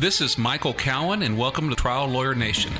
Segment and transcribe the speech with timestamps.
[0.00, 2.72] This is Michael Cowen, and welcome to Trial Lawyer Nation.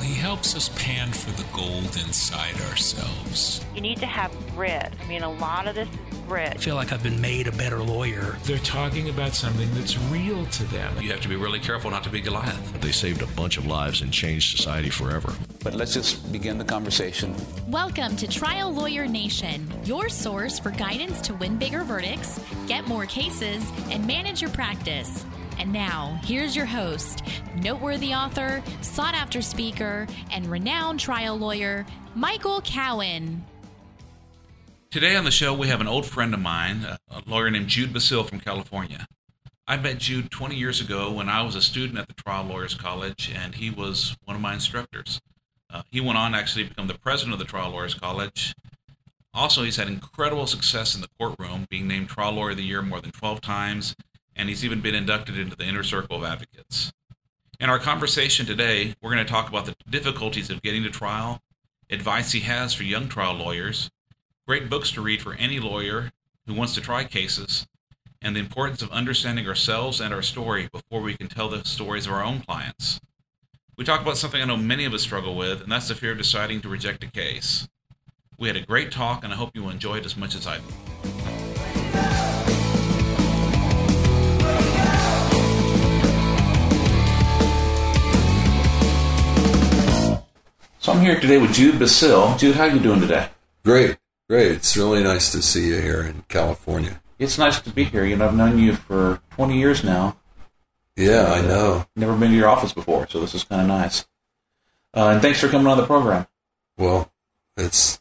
[0.00, 3.64] He helps us pan for the gold inside ourselves.
[3.74, 4.92] You need to have grit.
[5.02, 6.46] I mean, a lot of this is grit.
[6.46, 6.60] I grit.
[6.60, 8.38] feel like I've been made a better lawyer.
[8.44, 10.96] They're talking about something that's real to them.
[11.02, 12.80] You have to be really careful not to be Goliath.
[12.80, 15.34] They saved a bunch of lives and changed society forever.
[15.64, 17.34] But let's just begin the conversation.
[17.66, 22.38] Welcome to Trial Lawyer Nation, your source for guidance to win bigger verdicts,
[22.68, 25.26] get more cases, and manage your practice.
[25.58, 27.22] And now, here's your host,
[27.56, 33.44] noteworthy author, sought after speaker, and renowned trial lawyer, Michael Cowen.
[34.90, 37.92] Today on the show, we have an old friend of mine, a lawyer named Jude
[37.92, 39.06] Basile from California.
[39.66, 42.74] I met Jude 20 years ago when I was a student at the Trial Lawyers
[42.74, 45.20] College, and he was one of my instructors.
[45.68, 48.54] Uh, he went on actually to become the president of the Trial Lawyers College.
[49.34, 52.80] Also, he's had incredible success in the courtroom, being named Trial Lawyer of the Year
[52.80, 53.96] more than 12 times,
[54.36, 56.92] and he's even been inducted into the Inner Circle of Advocates.
[57.58, 61.40] In our conversation today, we're going to talk about the difficulties of getting to trial,
[61.88, 63.90] advice he has for young trial lawyers,
[64.46, 66.12] great books to read for any lawyer
[66.46, 67.66] who wants to try cases,
[68.20, 72.06] and the importance of understanding ourselves and our story before we can tell the stories
[72.06, 73.00] of our own clients.
[73.78, 76.12] We talk about something I know many of us struggle with, and that's the fear
[76.12, 77.68] of deciding to reject a case.
[78.38, 80.46] We had a great talk, and I hope you will enjoy it as much as
[80.46, 82.35] I did.
[90.86, 92.36] So I'm here today with Jude Basile.
[92.38, 93.28] Jude, how are you doing today?
[93.64, 93.98] Great,
[94.30, 94.52] great.
[94.52, 97.02] It's really nice to see you here in California.
[97.18, 98.04] It's nice to be here.
[98.04, 100.16] You know, I've known you for 20 years now.
[100.94, 101.86] Yeah, I know.
[101.96, 104.06] Never been to your office before, so this is kind of nice.
[104.94, 106.28] Uh, and thanks for coming on the program.
[106.78, 107.10] Well,
[107.56, 108.00] it's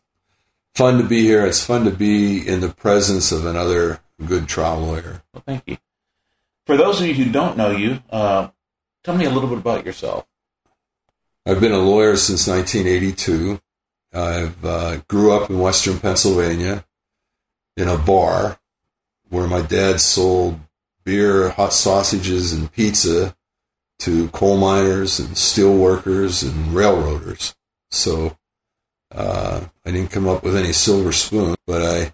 [0.75, 1.43] fun to be here.
[1.43, 5.23] It's fun to be in the presence of another good trial lawyer.
[5.33, 5.77] Well, thank you.
[6.67, 8.49] For those of you who don't know you, uh,
[9.03, 10.27] tell me a little bit about yourself.
[11.47, 13.61] I've been a lawyer since 1982.
[14.11, 16.85] I've uh, grew up in Western Pennsylvania
[17.77, 18.59] in a bar
[19.29, 20.59] where my dad sold
[21.03, 23.35] beer, hot sausages, and pizza
[23.99, 27.55] to coal miners and steel workers and railroaders.
[27.91, 28.37] So
[29.11, 32.13] uh, I didn't come up with any silver spoon, but I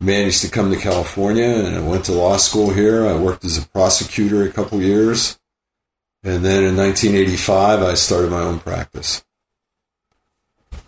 [0.00, 3.04] managed to come to California and I went to law school here.
[3.04, 5.37] I worked as a prosecutor a couple years.
[6.24, 9.24] And then in 1985, I started my own practice.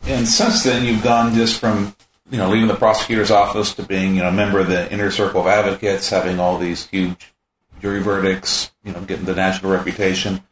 [0.04, 1.94] And since then, you've gone just from
[2.30, 5.10] you know leaving the prosecutor's office to being you know a member of the inner
[5.10, 7.32] circle of advocates, having all these huge
[7.80, 10.42] jury verdicts, you know, getting the national reputation.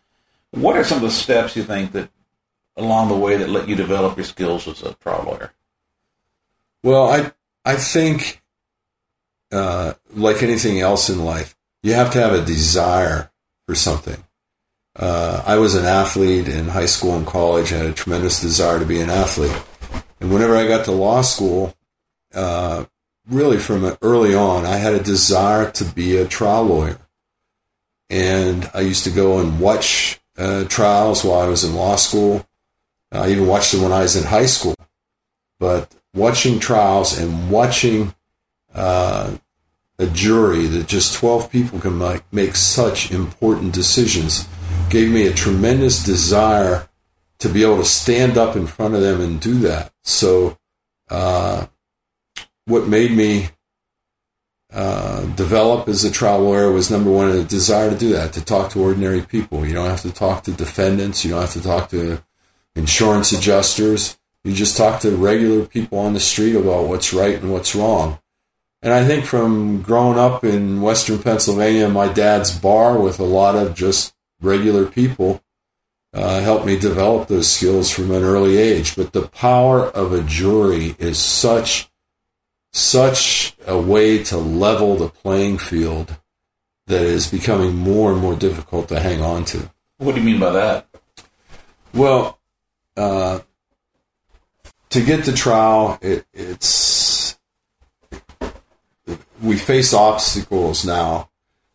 [0.50, 2.10] What are some of the steps you think that
[2.76, 5.52] along the way that let you develop your skills as a trial lawyer?
[6.82, 7.32] Well, I
[7.64, 8.42] I think,
[9.52, 13.30] uh, like anything else in life, you have to have a desire
[13.66, 14.24] for something.
[14.98, 17.70] Uh, I was an athlete in high school and college.
[17.70, 19.56] Had a tremendous desire to be an athlete,
[20.20, 21.76] and whenever I got to law school,
[22.34, 22.84] uh,
[23.28, 26.98] really from early on, I had a desire to be a trial lawyer,
[28.10, 32.44] and I used to go and watch uh, trials while I was in law school.
[33.12, 34.74] I even watched them when I was in high school,
[35.60, 38.14] but watching trials and watching
[38.74, 39.36] uh,
[39.98, 44.48] a jury that just 12 people can make, make such important decisions
[44.90, 46.88] gave me a tremendous desire
[47.38, 49.92] to be able to stand up in front of them and do that.
[50.04, 50.58] So,
[51.10, 51.66] uh,
[52.66, 53.48] what made me
[54.72, 58.44] uh, develop as a trial lawyer was number one, a desire to do that, to
[58.44, 59.66] talk to ordinary people.
[59.66, 62.22] You don't have to talk to defendants, you don't have to talk to
[62.74, 64.18] insurance adjusters.
[64.44, 68.20] You just talk to regular people on the street about what's right and what's wrong.
[68.80, 73.56] And I think from growing up in Western Pennsylvania, my dad's bar with a lot
[73.56, 75.42] of just regular people
[76.12, 78.96] uh, helped me develop those skills from an early age.
[78.96, 81.90] But the power of a jury is such,
[82.72, 86.16] such a way to level the playing field
[86.86, 89.70] that is becoming more and more difficult to hang on to.
[89.98, 90.88] What do you mean by that?
[91.92, 92.38] Well,
[92.96, 93.40] uh,
[94.90, 97.38] to get to trial, it, it's
[99.42, 101.30] we face obstacles now.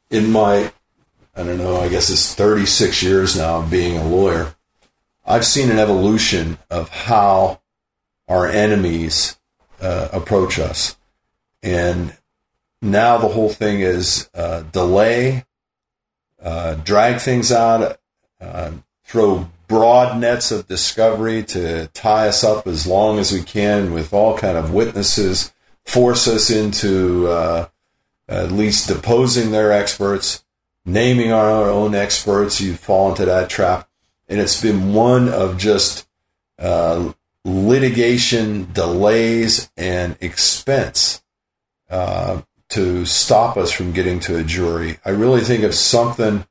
[0.09, 0.71] In my,
[1.35, 4.55] I don't know, I guess it's 36 years now of being a lawyer.
[5.25, 7.61] I've seen an evolution of how
[8.27, 9.37] our enemies
[9.81, 10.95] uh, approach us,
[11.63, 12.15] and
[12.81, 15.45] now the whole thing is uh, delay,
[16.41, 17.97] uh, drag things out,
[18.39, 18.71] uh,
[19.03, 24.13] throw broad nets of discovery to tie us up as long as we can with
[24.13, 25.53] all kind of witnesses,
[25.85, 27.67] force us into uh,
[28.27, 30.42] at least deposing their experts,
[30.85, 33.89] naming our own experts, you fall into that trap.
[34.27, 36.07] And it's been one of just
[36.59, 37.13] uh,
[37.45, 41.23] litigation delays and expense
[41.89, 44.99] uh, to stop us from getting to a jury.
[45.05, 46.45] I really think if something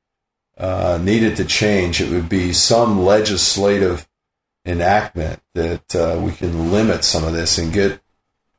[0.57, 4.07] uh, needed to change, it would be some legislative
[4.65, 8.02] enactment that uh, we can limit some of this and get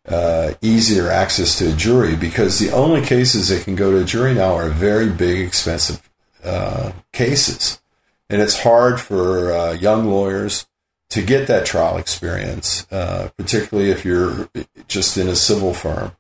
[0.08, 4.06] uh, easier access to a jury because the only cases that can go to a
[4.06, 6.10] jury now are very big, expensive
[6.44, 7.82] uh, cases.
[8.30, 10.68] And it's hard for uh, young lawyers
[11.10, 14.50] to get that trial experience, uh, particularly if you're
[14.88, 16.14] just in a civil firm.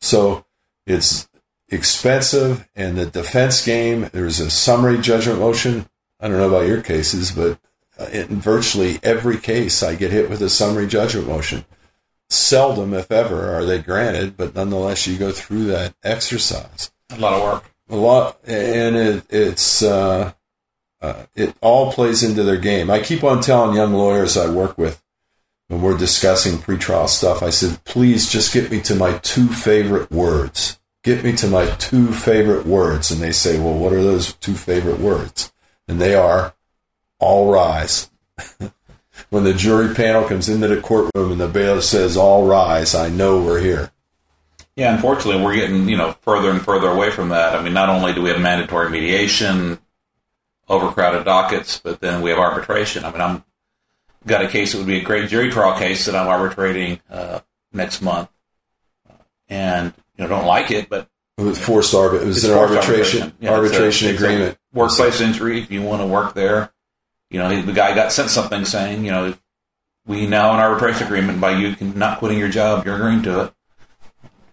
[0.00, 0.44] So
[0.86, 1.28] it's
[1.68, 5.88] expensive, and the defense game, there's a summary judgment motion.
[6.20, 7.58] I don't know about your cases, but
[8.12, 11.64] in virtually every case, I get hit with a summary judgment motion.
[12.30, 16.90] Seldom, if ever, are they granted, but nonetheless, you go through that exercise.
[17.10, 17.70] A lot of work.
[17.90, 20.32] A lot, and it, it's uh,
[21.02, 22.90] uh, it all plays into their game.
[22.90, 25.02] I keep on telling young lawyers I work with
[25.68, 27.42] when we're discussing pretrial stuff.
[27.42, 30.80] I said, please just get me to my two favorite words.
[31.02, 34.54] Get me to my two favorite words, and they say, well, what are those two
[34.54, 35.52] favorite words?
[35.86, 36.54] And they are
[37.18, 38.10] all rise.
[39.30, 43.08] when the jury panel comes into the courtroom and the bailiff says, all rise, I
[43.08, 43.90] know we're here.
[44.76, 47.54] Yeah, unfortunately, we're getting you know further and further away from that.
[47.54, 49.78] I mean, not only do we have mandatory mediation,
[50.68, 53.04] overcrowded dockets, but then we have arbitration.
[53.04, 53.44] I mean, I'm
[54.26, 57.40] got a case that would be a great jury trial case that I'm arbitrating uh,
[57.72, 58.30] next month,
[59.48, 63.32] and you know don't like it, but with forced arbit, it was an arbitration arbitration,
[63.40, 64.58] yeah, arbitration a, agreement.
[64.72, 65.60] Workplace injury.
[65.60, 66.72] If you want to work there,
[67.30, 69.34] you know the guy got sent something saying, you know,
[70.06, 73.54] we now an arbitration agreement by you not quitting your job, you're agreeing to it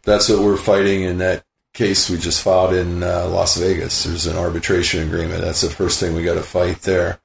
[0.04, 4.04] that's what we're fighting in that case we just filed in uh, Las Vegas.
[4.04, 5.42] There's an arbitration agreement.
[5.42, 7.20] That's the first thing we got to fight there.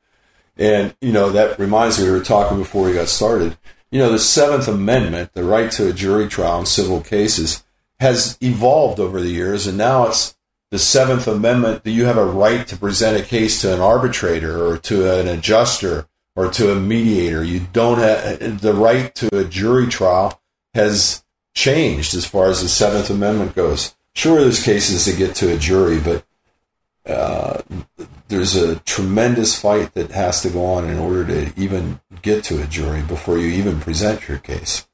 [0.57, 3.59] And, you know, that reminds me, we were talking before we got started.
[3.91, 7.65] You know, the Seventh Amendment, the right to a jury trial in civil cases,
[8.01, 9.67] has evolved over the years.
[9.67, 10.36] And now it's
[10.71, 14.65] the Seventh Amendment that you have a right to present a case to an arbitrator
[14.65, 17.43] or to an adjuster or to a mediator.
[17.43, 20.41] You don't have the right to a jury trial
[20.75, 21.25] has
[21.55, 23.95] changed as far as the Seventh Amendment goes.
[24.15, 26.25] Sure, there's cases that get to a jury, but
[27.07, 27.63] uh,
[28.29, 32.63] there's a tremendous fight that has to go on in order to even get to
[32.63, 34.87] a jury before you even present your case.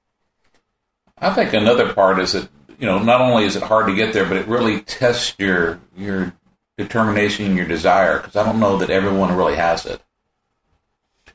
[1.19, 2.49] I think another part is that
[2.83, 5.81] you know not only is it hard to get there, but it really tests your
[5.97, 6.35] your
[6.77, 10.03] determination and your desire because I don't know that everyone really has it.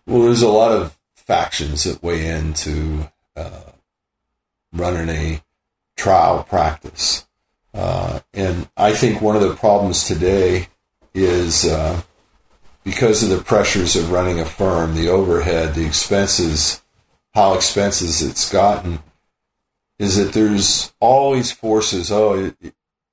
[0.05, 3.71] Well, there's a lot of factions that weigh into uh,
[4.73, 5.41] running a
[5.95, 7.25] trial practice.
[7.73, 10.67] Uh, and I think one of the problems today
[11.13, 12.01] is uh,
[12.83, 16.81] because of the pressures of running a firm, the overhead, the expenses,
[17.33, 18.99] how expenses it's gotten,
[19.99, 22.11] is that there's always forces.
[22.11, 22.53] Oh,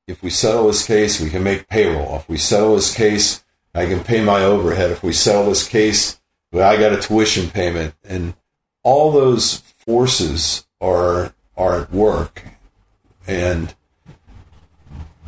[0.06, 2.16] if we settle this case, we can make payroll.
[2.16, 3.44] If we settle this case,
[3.74, 4.90] I can pay my overhead.
[4.90, 6.20] If we settle this case,
[6.52, 7.94] I got a tuition payment.
[8.04, 8.34] And
[8.82, 12.42] all those forces are are at work.
[13.26, 13.74] And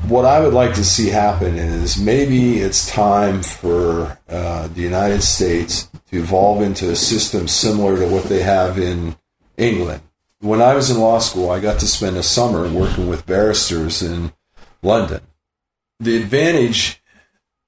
[0.09, 5.23] what I would like to see happen is maybe it's time for uh, the United
[5.23, 9.17] States to evolve into a system similar to what they have in
[9.57, 10.03] England.
[10.41, 14.03] When I was in law school, I got to spend a summer working with barristers
[14.03, 14.33] in
[14.83, 15.23] London.
[15.99, 17.03] The advantage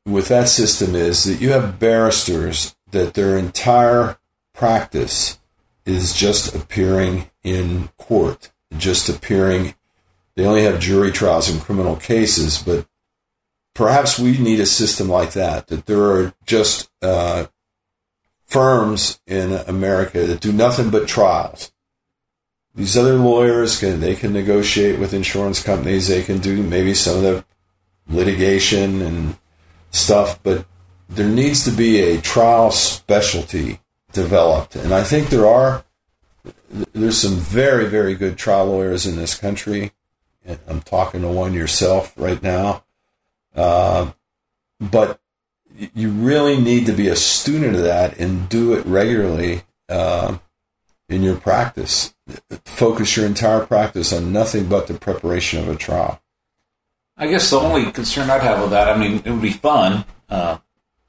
[0.04, 4.18] with that system is that you have barristers that their entire
[4.54, 5.38] practice
[5.86, 9.74] is just appearing in court, just appearing.
[10.36, 12.86] They only have jury trials in criminal cases, but
[13.74, 17.46] perhaps we need a system like that, that there are just uh,
[18.44, 21.72] firms in America that do nothing but trials.
[22.78, 26.06] These other lawyers can they can negotiate with insurance companies.
[26.06, 27.44] They can do maybe some of the
[28.08, 29.36] litigation and
[29.90, 30.64] stuff, but
[31.08, 33.80] there needs to be a trial specialty
[34.12, 34.76] developed.
[34.76, 35.84] And I think there are
[36.70, 39.90] there's some very very good trial lawyers in this country.
[40.68, 42.84] I'm talking to one yourself right now,
[43.56, 44.12] uh,
[44.78, 45.20] but
[45.94, 50.38] you really need to be a student of that and do it regularly uh,
[51.08, 52.14] in your practice.
[52.64, 56.20] Focus your entire practice on nothing but the preparation of a trial.
[57.16, 60.04] I guess the only concern I'd have with that, I mean, it would be fun
[60.28, 60.58] uh,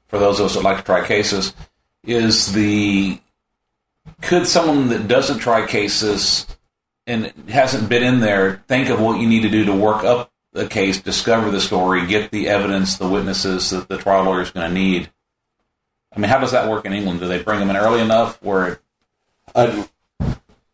[0.08, 1.54] for those of us that like to try cases,
[2.02, 3.20] is the
[4.20, 6.46] could someone that doesn't try cases
[7.06, 10.32] and hasn't been in there think of what you need to do to work up
[10.52, 14.50] the case, discover the story, get the evidence, the witnesses that the trial lawyer is
[14.50, 15.10] going to need.
[16.14, 17.20] I mean, how does that work in England?
[17.20, 18.80] Do they bring them in early enough where?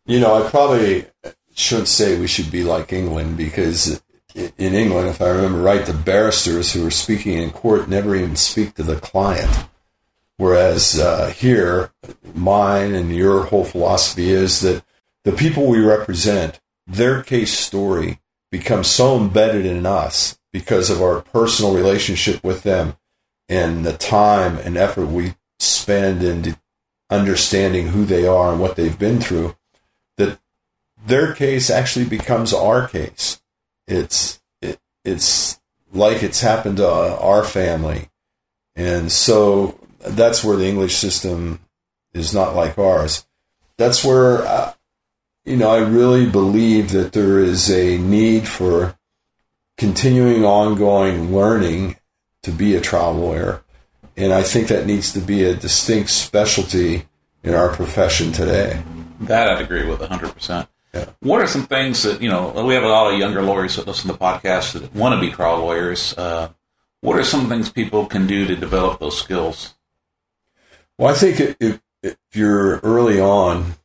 [0.07, 1.05] You know, I probably
[1.53, 4.01] shouldn't say we should be like England because
[4.33, 8.35] in England, if I remember right, the barristers who are speaking in court never even
[8.35, 9.67] speak to the client.
[10.37, 11.91] Whereas uh, here,
[12.33, 14.83] mine and your whole philosophy is that
[15.23, 18.19] the people we represent, their case story
[18.51, 22.95] becomes so embedded in us because of our personal relationship with them
[23.49, 26.55] and the time and effort we spend in
[27.09, 29.55] understanding who they are and what they've been through
[31.07, 33.41] their case actually becomes our case.
[33.87, 35.59] It's it, it's
[35.93, 38.09] like it's happened to our family.
[38.75, 41.61] And so that's where the english system
[42.13, 43.25] is not like ours.
[43.77, 44.73] That's where uh,
[45.45, 48.97] you know i really believe that there is a need for
[49.77, 51.95] continuing ongoing learning
[52.43, 53.63] to be a trial lawyer.
[54.17, 57.05] And i think that needs to be a distinct specialty
[57.43, 58.83] in our profession today.
[59.21, 60.67] That I'd agree with 100%.
[61.19, 63.87] What are some things that, you know, we have a lot of younger lawyers that
[63.87, 66.17] listen to the podcast that want to be trial lawyers.
[66.17, 66.49] Uh,
[67.01, 69.75] what are some things people can do to develop those skills?
[70.97, 73.75] Well, I think if, if you're early on,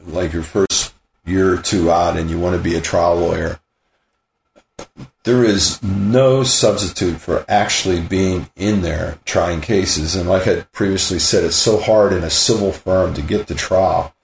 [0.00, 0.94] like your first
[1.24, 3.60] year or two out, and you want to be a trial lawyer,
[5.24, 10.14] there is no substitute for actually being in there trying cases.
[10.14, 13.54] And like I previously said, it's so hard in a civil firm to get to
[13.54, 14.14] trial.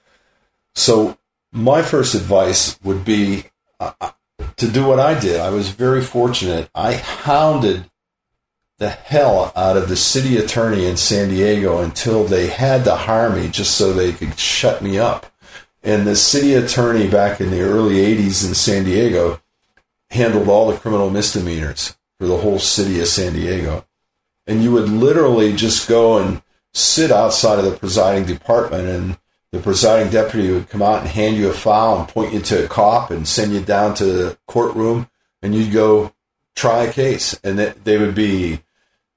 [0.74, 1.18] So
[1.52, 3.44] my first advice would be
[3.78, 3.92] uh,
[4.56, 5.40] to do what I did.
[5.40, 6.70] I was very fortunate.
[6.74, 7.90] I hounded
[8.78, 13.30] the hell out of the city attorney in San Diego until they had to hire
[13.30, 15.26] me just so they could shut me up.
[15.84, 19.40] And the city attorney back in the early 80s in San Diego
[20.10, 23.84] handled all the criminal misdemeanors for the whole city of San Diego.
[24.46, 26.42] And you would literally just go and
[26.72, 29.18] sit outside of the presiding department and
[29.52, 32.64] the presiding deputy would come out and hand you a file and point you to
[32.64, 35.08] a cop and send you down to the courtroom
[35.42, 36.12] and you'd go
[36.56, 38.60] try a case and they would be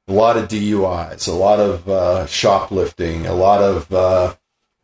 [0.08, 4.36] a lot of DUIs, a lot of uh, shoplifting, a lot of uh,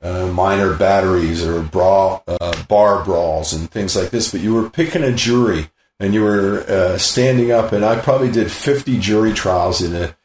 [0.02, 4.32] uh, minor batteries or uh, bar brawls and things like this.
[4.32, 8.32] But you were picking a jury and you were uh, standing up, and I probably
[8.32, 10.16] did 50 jury trials in a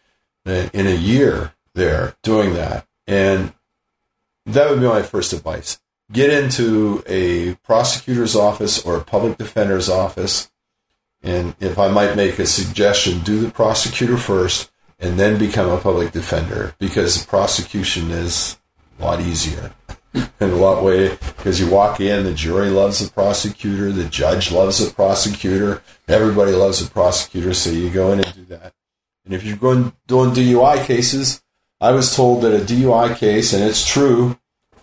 [0.47, 3.53] in a year there doing that, and
[4.47, 5.81] that would be my first advice.
[6.13, 10.51] Get into a prosecutor's office or a public defender's office.
[11.23, 15.79] And if I might make a suggestion, do the prosecutor first and then become a
[15.79, 18.59] public defender because the prosecution is
[18.99, 19.73] a lot easier
[20.15, 24.53] in a lot way because you walk in, the jury loves the prosecutor, the judge
[24.53, 28.73] loves the prosecutor, everybody loves the prosecutor, so you go in and do that.
[29.25, 31.43] And if you're going doing DUI cases,
[31.81, 34.39] I was told that a DUI case, and it's true,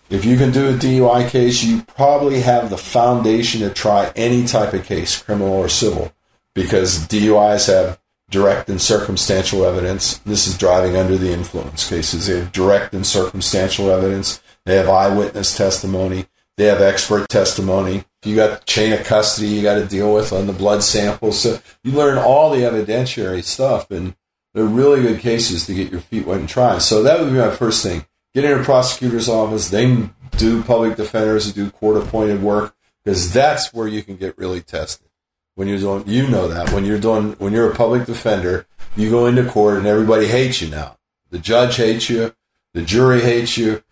[0.09, 4.45] if you can do a DUI case, you probably have the foundation to try any
[4.45, 6.13] type of case, criminal or civil,
[6.53, 10.17] because DUIs have direct and circumstantial evidence.
[10.19, 12.27] This is driving under the influence cases.
[12.27, 14.41] They have direct and circumstantial evidence.
[14.65, 16.27] They have eyewitness testimony.
[16.57, 18.05] They have expert testimony.
[18.23, 21.41] You got chain of custody you got to deal with on the blood samples.
[21.41, 24.15] So you learn all the evidentiary stuff, and
[24.53, 26.77] they're really good cases to get your feet wet and try.
[26.77, 28.05] So that would be my first thing.
[28.33, 29.69] Get in a prosecutor's office.
[29.69, 34.37] They do public defenders, who do court appointed work, because that's where you can get
[34.37, 35.07] really tested.
[35.55, 39.09] When you're doing, you know that when you're doing, when you're a public defender, you
[39.09, 40.97] go into court and everybody hates you now.
[41.29, 42.33] The judge hates you,
[42.73, 43.83] the jury hates you,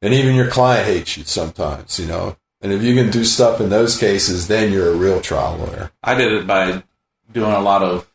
[0.00, 2.36] and even your client hates you sometimes, you know.
[2.62, 5.90] And if you can do stuff in those cases, then you're a real trial lawyer.
[6.02, 6.82] I did it by
[7.32, 8.09] doing a lot of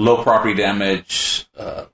[0.00, 1.84] low property damage, uh,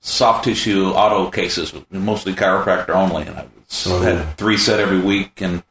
[0.00, 3.22] soft tissue auto cases, mostly chiropractor only.
[3.26, 4.00] And I was, Oh.
[4.00, 5.62] had three set every week and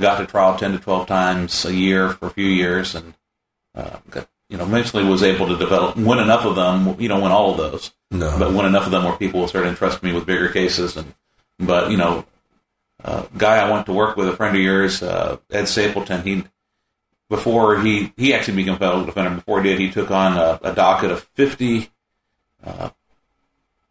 [0.00, 2.94] got to trial 10 to 12 times a year for a few years.
[2.94, 3.14] And,
[3.76, 7.20] uh, got, you know, eventually was able to develop, win enough of them, you know,
[7.20, 8.36] win all of those, No.
[8.38, 10.96] but win enough of them where people started entrusting me with bigger cases.
[10.96, 11.14] And,
[11.58, 12.24] but, you know,
[13.04, 16.44] uh, guy I went to work with, a friend of yours, uh, Ed Stapleton, he,
[17.28, 20.60] before he, he actually became a federal defender, before he did, he took on a,
[20.62, 21.90] a docket of 50,
[22.64, 22.90] uh,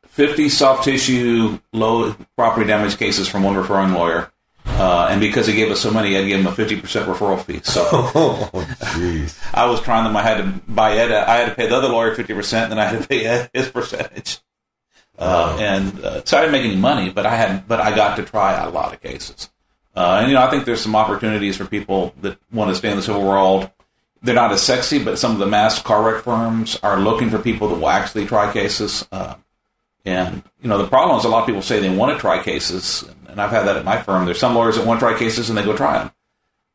[0.08, 4.32] 50 soft tissue, low property damage cases from one referring lawyer.
[4.66, 7.60] Uh, and because he gave us so many, I gave him a 50% referral fee.
[7.64, 9.38] So Oh, jeez.
[9.54, 10.16] I was trying them.
[10.16, 11.12] I had to buy Ed.
[11.12, 13.50] I had to pay the other lawyer 50%, and then I had to pay Ed
[13.54, 14.40] his percentage.
[15.18, 18.16] Uh, and uh, so I didn't make any money, but I had, but I got
[18.16, 19.50] to try a lot of cases.
[19.96, 22.90] Uh, and you know, I think there's some opportunities for people that want to stay
[22.90, 23.70] in the civil world.
[24.24, 27.38] they're not as sexy, but some of the mass car wreck firms are looking for
[27.38, 29.08] people that will actually try cases.
[29.12, 29.36] Uh,
[30.06, 32.42] and you know, the problem is a lot of people say they want to try
[32.42, 34.26] cases, and I've had that at my firm.
[34.26, 36.12] There's some lawyers that want to try cases and they go try them.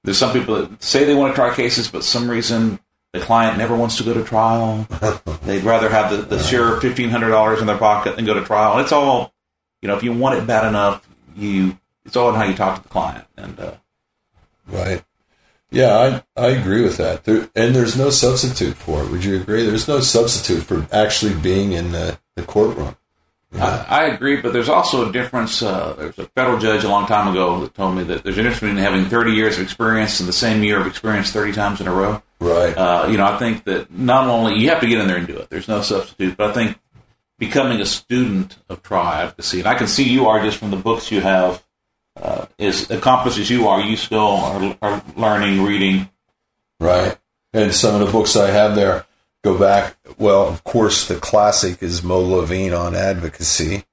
[0.05, 2.79] There's some people that say they want to try cases, but some reason
[3.13, 4.87] the client never wants to go to trial.
[5.45, 8.45] They'd rather have the, the sure fifteen hundred dollars in their pocket than go to
[8.45, 8.73] trial.
[8.73, 9.33] And it's all,
[9.83, 11.79] you know, if you want it bad enough, you
[12.09, 13.25] it's all in how you talk to the client.
[13.37, 13.75] And uh,
[14.67, 15.05] Right.
[15.71, 17.25] Yeah, I, I agree with that.
[17.25, 19.11] There, and there's no substitute for it.
[19.11, 19.67] Would you agree?
[19.67, 22.97] There's no substitute for actually being in the, the courtroom.
[23.55, 25.63] I, I agree, but there's also a difference.
[25.63, 28.43] Uh, there's a federal judge a long time ago that told me that there's a
[28.43, 31.81] difference between having 30 years of experience and the same year of experience 30 times
[31.81, 32.23] in a row.
[32.41, 32.77] Right.
[32.77, 35.27] Uh, you know, I think that not only you have to get in there and
[35.27, 35.51] do it.
[35.51, 36.79] There's no substitute, but I think
[37.39, 40.77] becoming a student of trial advocacy, and I can see you are just from the
[40.77, 41.65] books you have,
[42.21, 46.09] uh, as accomplished as you are, you still are, are learning, reading.
[46.81, 47.19] Right.
[47.53, 49.07] And some of the books I have there
[49.43, 49.97] go back.
[50.19, 53.85] Well, of course, the classic is Moe Levine on advocacy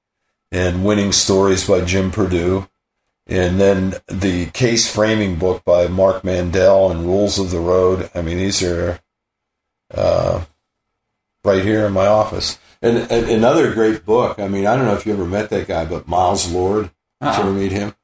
[0.52, 2.68] and Winning Stories by Jim Perdue.
[3.26, 8.08] And then the case framing book by Mark Mandell and Rules of the Road.
[8.14, 9.00] I mean, these are
[9.92, 10.44] uh,
[11.44, 12.58] right here in my office.
[12.82, 14.38] And, and another great book.
[14.38, 16.90] I mean, I don't know if you ever met that guy, but Miles Lord.
[17.20, 17.94] Did you ever meet him?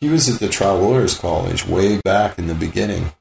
[0.00, 3.12] He was at the Trial Lawyers College way back in the beginning.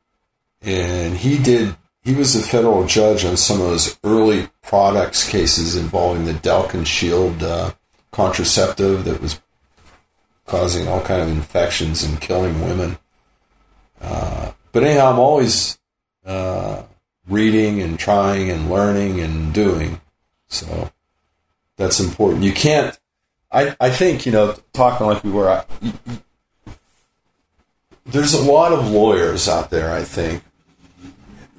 [0.62, 1.76] And he did
[2.08, 6.86] he was a federal judge on some of those early products cases involving the Dalkon
[6.86, 7.74] Shield uh,
[8.12, 9.42] contraceptive that was
[10.46, 12.98] causing all kind of infections and killing women.
[14.00, 15.78] Uh, but anyhow, I'm always
[16.26, 16.84] uh,
[17.28, 20.00] reading and trying and learning and doing.
[20.48, 20.92] So
[21.76, 22.44] that's important.
[22.44, 22.98] You can't.
[23.52, 25.50] I I think you know talking like we were.
[25.50, 25.66] I,
[28.08, 29.92] there's a lot of lawyers out there.
[29.92, 30.44] I think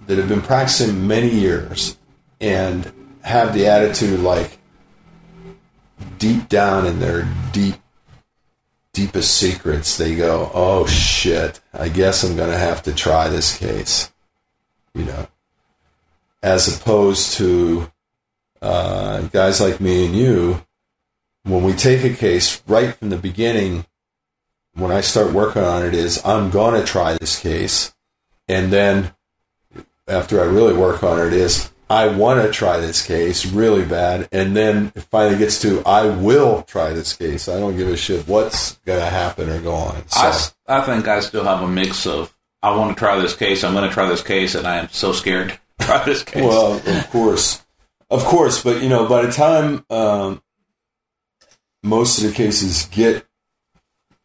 [0.07, 1.97] that have been practicing many years
[2.41, 4.59] and have the attitude like
[6.19, 7.77] deep down in their deep
[8.93, 13.57] deepest secrets they go oh shit i guess i'm going to have to try this
[13.57, 14.11] case
[14.95, 15.29] you know
[16.43, 17.91] as opposed to
[18.63, 20.65] uh, guys like me and you
[21.45, 23.85] when we take a case right from the beginning
[24.79, 27.95] when i start working on it is i'm going to try this case
[28.49, 29.13] and then
[30.09, 34.29] after I really work on it is I want to try this case really bad,
[34.31, 37.49] and then it finally gets to I will try this case.
[37.49, 40.07] I don't give a shit what's going to happen or go on.
[40.09, 40.21] So,
[40.67, 43.63] I, I think I still have a mix of I want to try this case,
[43.63, 46.45] I'm going to try this case, and I am so scared to try this case.
[46.45, 47.65] well, of course,
[48.11, 50.43] of course, but you know, by the time um,
[51.83, 53.25] most of the cases get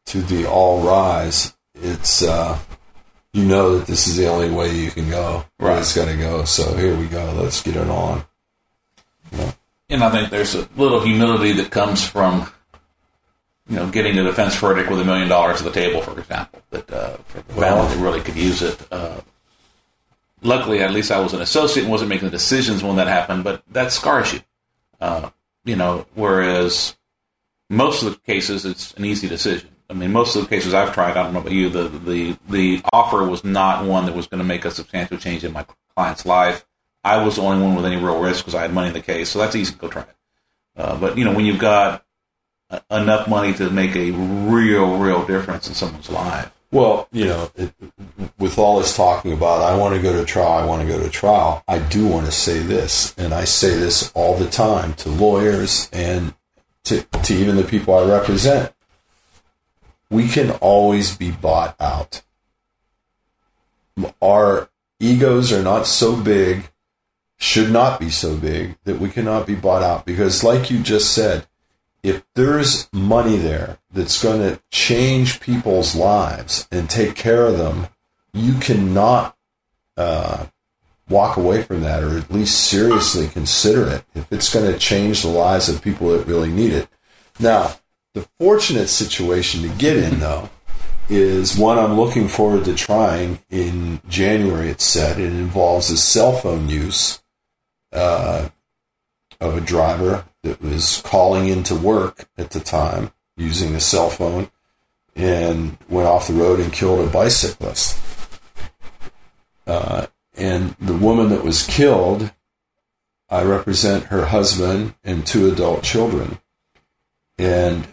[0.08, 2.58] to the all rise, it's uh,
[3.34, 5.46] you know that this is the only way you can go.
[5.60, 5.80] Right.
[5.80, 6.46] It's got to go.
[6.46, 7.34] So here we go.
[7.34, 8.24] Let's get it on.
[9.89, 12.50] And I think there's a little humility that comes from,
[13.68, 16.62] you know, getting a defense verdict with a million dollars to the table, for example,
[16.72, 18.80] that uh, for the Well- family that really could use it.
[18.92, 19.22] Uh,
[20.42, 23.44] luckily, at least I was an associate and wasn't making the decisions when that happened,
[23.44, 24.42] but that scars you.
[25.02, 25.30] Uh,
[25.66, 26.96] you know, whereas
[27.70, 29.70] most of the cases, it's an easy decision.
[29.89, 32.38] I mean, most of the cases I've tried, I don't know about you, the the
[32.50, 35.65] the offer was not one that was going to make a substantial change in my
[35.96, 36.65] client's life.
[37.04, 39.02] I was the only one with any real risk because I had money in the
[39.02, 40.15] case, so that's easy to go try it.
[40.76, 42.06] Uh, but you know, when you've got
[42.89, 47.72] enough money to make a real, real difference in someone's life, Well, you know, it,
[48.39, 51.00] with all this talking about, I want to go to trial, I want to go
[51.00, 54.96] to trial, I do want to say this, and I say this all the time
[54.96, 56.34] to lawyers and
[56.86, 58.74] to, to even the people I represent.
[60.13, 62.21] We can always be bought out.
[64.21, 66.69] Our egos are not so big,
[67.38, 70.06] should not be so big, that we cannot be bought out.
[70.06, 71.47] Because, like you just said,
[72.04, 77.88] if there's money there that's going to change people's lives and take care of them,
[78.34, 79.36] you cannot
[79.97, 80.45] uh,
[81.10, 85.23] walk away from that or at least seriously consider it if it's going to change
[85.23, 86.88] the lives of people that really need it.
[87.39, 87.78] Now,
[88.13, 90.49] the fortunate situation to get in, though,
[91.10, 95.19] is one I'm looking forward to trying in January, it's said.
[95.19, 97.21] It involves a cell phone use
[97.91, 98.49] uh,
[99.39, 104.49] of a driver that was calling into work at the time using a cell phone
[105.15, 107.99] and went off the road and killed a bicyclist.
[109.65, 112.32] Uh, and the woman that was killed,
[113.30, 116.39] I represent her husband and two adult children.
[117.38, 117.88] And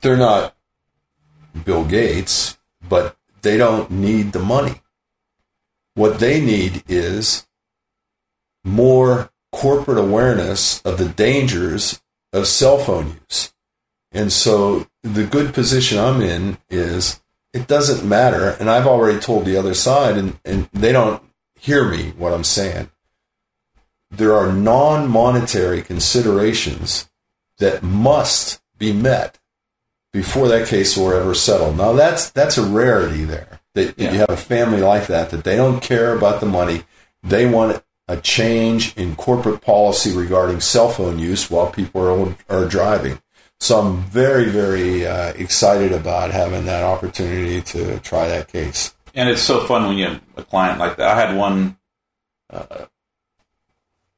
[0.00, 0.54] they're not
[1.64, 4.82] Bill Gates, but they don't need the money.
[5.94, 7.46] What they need is
[8.64, 13.52] more corporate awareness of the dangers of cell phone use.
[14.12, 18.56] And so the good position I'm in is it doesn't matter.
[18.60, 21.22] And I've already told the other side, and, and they don't
[21.58, 22.90] hear me what I'm saying.
[24.10, 27.08] There are non monetary considerations
[27.58, 29.38] that must be met
[30.16, 31.76] before that case were ever settled.
[31.76, 33.60] Now that's that's a rarity there.
[33.74, 34.12] That Yeah.
[34.12, 36.84] you have a family like that that they don't care about the money.
[37.22, 42.66] They want a change in corporate policy regarding cell phone use while people are are
[42.66, 43.20] driving.
[43.60, 48.94] So I'm very very uh, excited about having that opportunity to try that case.
[49.14, 51.08] and it's so fun when you have a client like that.
[51.14, 51.76] I had one.
[52.50, 52.86] Uh,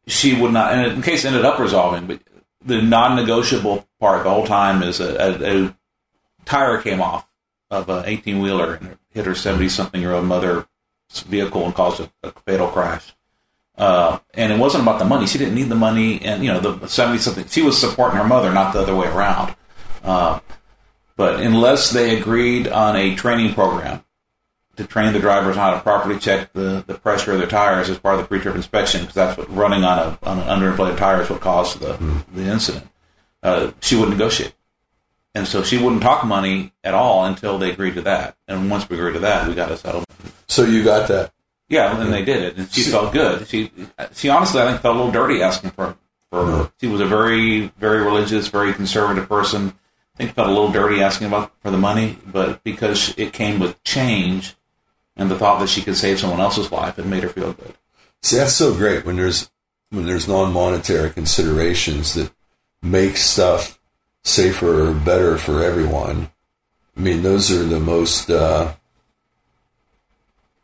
[0.06, 2.20] she would not, and the case ended up resolving, but
[2.64, 5.30] the non-negotiable part the whole time is a, a,
[5.66, 5.76] a
[6.48, 7.28] tire came off
[7.70, 10.64] of an 18 wheeler and hit her 70 something year old mother's
[11.26, 13.12] vehicle and caused a, a fatal crash.
[13.76, 15.26] Uh, and it wasn't about the money.
[15.26, 17.46] She didn't need the money, and you know the 70 something.
[17.46, 19.54] She was supporting her mother, not the other way around.
[20.02, 20.40] Uh,
[21.16, 24.04] but unless they agreed on a training program
[24.76, 27.88] to train the drivers on how to properly check the, the pressure of their tires
[27.88, 30.96] as part of the pre-trip inspection, because that's what running on a on an underinflated
[30.96, 32.88] tire is what caused the the incident.
[33.44, 34.54] Uh, she would negotiate,
[35.38, 38.36] and so she wouldn't talk money at all until they agreed to that.
[38.48, 40.08] And once we agreed to that, we got a settlement.
[40.48, 41.32] So you got that.
[41.68, 43.46] Yeah, and they did it, and she felt good.
[43.46, 43.70] She
[44.14, 45.96] she honestly, I think, felt a little dirty asking for
[46.30, 46.40] for.
[46.40, 46.68] Uh-huh.
[46.80, 49.74] She was a very very religious, very conservative person.
[50.14, 53.60] I think felt a little dirty asking about for the money, but because it came
[53.60, 54.56] with change
[55.14, 57.74] and the thought that she could save someone else's life, it made her feel good.
[58.22, 59.50] See, that's so great when there's
[59.90, 62.32] when there's non-monetary considerations that
[62.82, 63.77] make stuff
[64.28, 66.30] safer or better for everyone.
[66.96, 68.74] I mean, those are the most uh,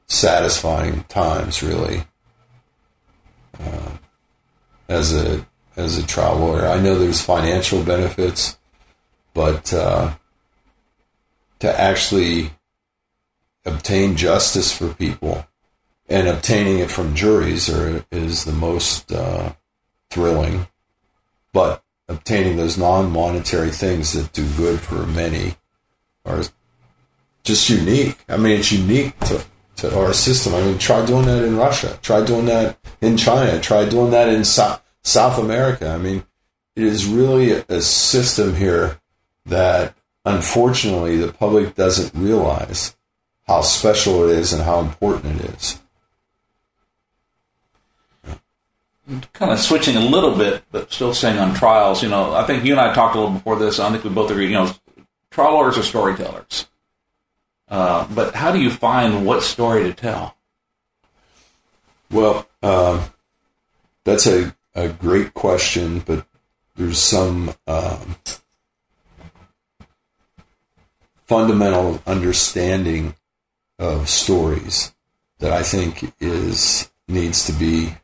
[0.06, 2.04] satisfying times, really.
[3.58, 3.90] Uh,
[4.88, 5.46] as a
[5.76, 8.58] as a trial lawyer, I know there's financial benefits,
[9.32, 10.14] but uh,
[11.60, 12.50] to actually
[13.64, 15.46] obtain justice for people
[16.08, 19.52] and obtaining it from juries are, is the most uh,
[20.10, 20.66] thrilling.
[21.52, 25.56] But obtaining those non-monetary things that do good for many
[26.24, 26.42] are
[27.42, 28.18] just unique.
[28.28, 29.44] I mean, it's unique to,
[29.76, 30.54] to our system.
[30.54, 31.98] I mean, try doing that in Russia.
[32.02, 33.60] Try doing that in China.
[33.60, 35.88] Try doing that in South South America.
[35.88, 36.24] I mean,
[36.74, 39.00] it is really a, a system here
[39.44, 42.96] that, unfortunately, the public doesn't realize
[43.46, 45.80] how special it is and how important it is.
[49.34, 52.02] Kind of switching a little bit, but still staying on trials.
[52.02, 53.78] You know, I think you and I talked a little before this.
[53.78, 54.46] I think we both agree.
[54.46, 54.70] You know,
[55.30, 56.66] trial lawyers are storytellers.
[57.68, 60.36] Uh, but how do you find what story to tell?
[62.10, 63.02] Well, um,
[64.04, 66.26] that's a, a great question, but
[66.76, 68.16] there's some um,
[71.26, 73.16] fundamental understanding
[73.78, 74.94] of stories
[75.40, 77.96] that I think is needs to be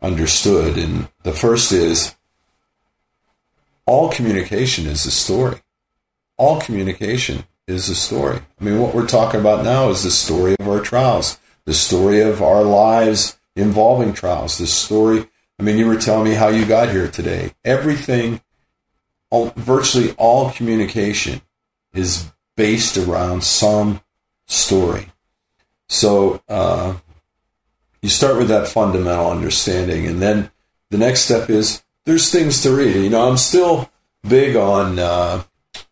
[0.00, 0.78] understood.
[0.78, 2.14] And the first is
[3.86, 5.60] all communication is a story.
[6.36, 8.40] All communication is a story.
[8.60, 12.20] I mean, what we're talking about now is the story of our trials, the story
[12.20, 15.26] of our lives involving trials, the story.
[15.58, 17.54] I mean, you were telling me how you got here today.
[17.64, 18.42] Everything,
[19.30, 21.40] all, virtually all communication
[21.94, 24.02] is based around some
[24.46, 25.08] story.
[25.88, 26.96] So uh,
[28.06, 30.48] you start with that fundamental understanding, and then
[30.90, 32.94] the next step is there's things to read.
[32.94, 33.90] You know, I'm still
[34.22, 35.42] big on uh,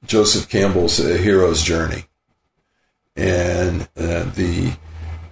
[0.07, 2.05] Joseph Campbell's uh, Hero's Journey
[3.17, 4.77] and uh, the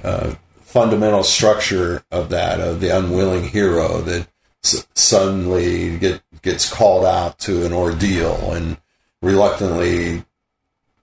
[0.02, 4.26] uh, fundamental structure of that of the unwilling hero that
[4.64, 8.76] s- suddenly get, gets called out to an ordeal and
[9.20, 10.24] reluctantly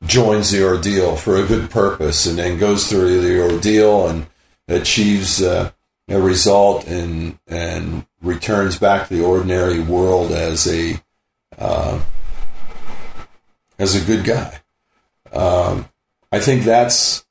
[0.04, 4.28] joins the ordeal for a good purpose and then goes through the ordeal and
[4.70, 5.72] achieves uh,
[6.08, 11.02] a result and and returns back to the ordinary world as a
[11.58, 12.00] uh,
[13.78, 14.60] as a good guy.
[15.34, 15.88] Um,
[16.32, 17.26] I think that's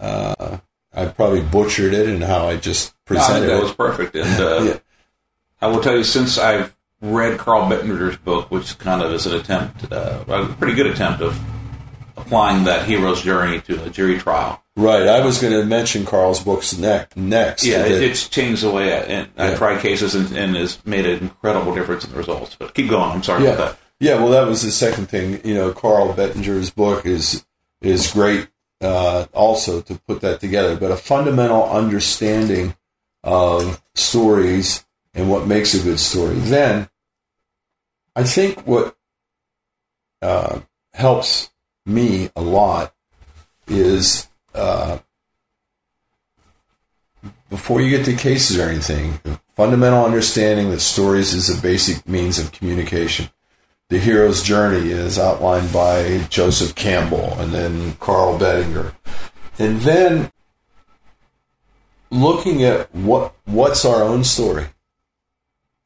[0.00, 0.58] uh,
[0.94, 3.62] I probably butchered it in how I just No, I presented that it.
[3.62, 4.14] was perfect.
[4.16, 4.78] And uh, Yeah.
[5.60, 9.34] I will tell you, since I've read Carl Bettinger's book, which kind of is an
[9.34, 11.36] attempt, uh, a pretty good attempt of
[12.28, 14.62] applying that hero's journey to a jury trial.
[14.76, 15.08] Right.
[15.08, 17.16] I was going to mention Carl's books next.
[17.16, 17.64] Next.
[17.64, 21.06] Yeah, it, it's changed the way I, and I tried cases and, and has made
[21.06, 22.54] an incredible difference in the results.
[22.54, 23.10] But keep going.
[23.10, 23.54] I'm sorry yeah.
[23.54, 23.78] about that.
[23.98, 25.40] Yeah, well, that was the second thing.
[25.44, 27.44] You know, Carl Bettinger's book is
[27.80, 28.48] is great
[28.80, 32.76] uh, also to put that together, but a fundamental understanding
[33.24, 36.36] of stories and what makes a good story.
[36.36, 36.88] Then,
[38.14, 38.96] I think what
[40.22, 40.60] uh,
[40.92, 41.50] helps
[41.88, 42.94] me a lot
[43.66, 44.98] is uh,
[47.50, 49.20] before you get to cases or anything,
[49.56, 53.30] fundamental understanding that stories is a basic means of communication.
[53.88, 58.92] The hero's journey is outlined by Joseph Campbell and then Carl Bettinger.
[59.58, 60.30] And then
[62.10, 64.66] looking at what what's our own story.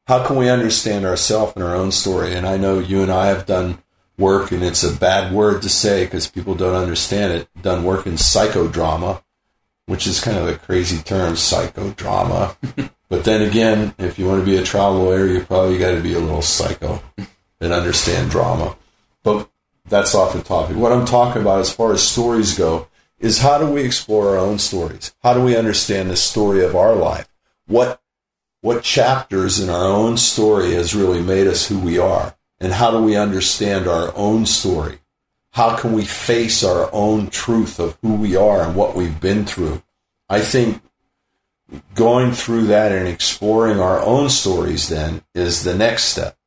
[0.07, 2.35] How can we understand ourselves and our own story?
[2.35, 3.81] And I know you and I have done
[4.17, 7.47] work, and it's a bad word to say because people don't understand it.
[7.61, 9.23] Done work in psychodrama,
[9.85, 12.55] which is kind of a crazy term, psychodrama.
[13.09, 16.01] but then again, if you want to be a trial lawyer, you probably got to
[16.01, 17.01] be a little psycho
[17.59, 18.75] and understand drama.
[19.23, 19.49] But
[19.85, 20.77] that's off the topic.
[20.77, 22.87] What I'm talking about as far as stories go
[23.19, 25.13] is how do we explore our own stories?
[25.23, 27.27] How do we understand the story of our life?
[27.67, 28.01] What
[28.61, 32.35] what chapters in our own story has really made us who we are?
[32.63, 34.99] And how do we understand our own story?
[35.51, 39.43] How can we face our own truth of who we are and what we've been
[39.45, 39.83] through?
[40.29, 40.81] I think
[41.93, 46.37] going through that and exploring our own stories then is the next step.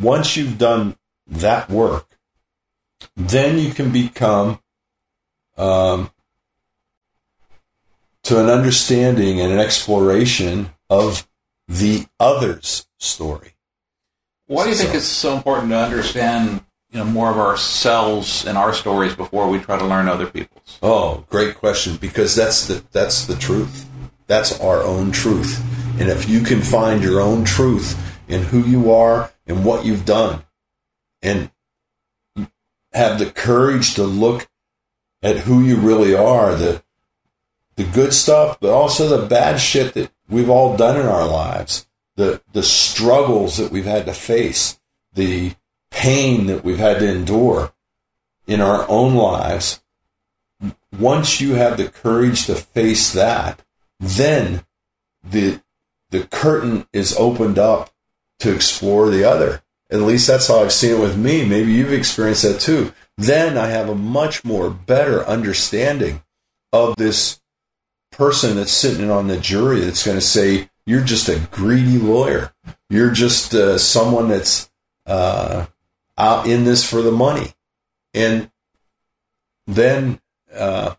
[0.00, 2.16] Once you've done that work,
[3.16, 4.60] then you can become
[5.56, 6.12] um,
[8.22, 11.26] to an understanding and an exploration of
[11.66, 13.57] the other's story.
[14.48, 18.46] Why do you think So- it's so important to understand, you know, more of ourselves
[18.46, 20.78] and our stories before we try to learn other people's?
[20.82, 23.84] Oh, great question because that's the that's the truth.
[24.26, 25.62] That's our own truth.
[26.00, 30.06] And if you can find your own truth in who you are and what you've
[30.06, 30.44] done
[31.20, 31.50] and
[32.92, 34.48] have the courage to look
[35.22, 36.82] at who you really are, the
[37.76, 41.86] the good stuff, but also the bad shit that we've all done in our lives,
[42.18, 44.80] the the struggles that we've had to face,
[45.14, 45.54] the
[45.92, 47.72] pain that we've had to endure
[48.48, 49.80] in our own lives.
[50.98, 53.62] Once you have the courage to face that,
[54.00, 54.64] then
[55.22, 55.62] the
[56.10, 57.94] the curtain is opened up
[58.40, 59.62] to explore the other.
[59.88, 61.46] At least that's how I've seen it with me.
[61.46, 62.92] Maybe you've experienced that too.
[63.16, 66.24] Then I have a much more better understanding
[66.72, 67.40] of this
[68.10, 72.54] person that's sitting on the jury that's going to say, you're just a greedy lawyer.
[72.88, 74.70] You're just uh, someone that's
[75.04, 75.66] uh,
[76.16, 77.52] out in this for the money.
[78.14, 78.50] And
[79.66, 80.18] then
[80.56, 80.94] uh,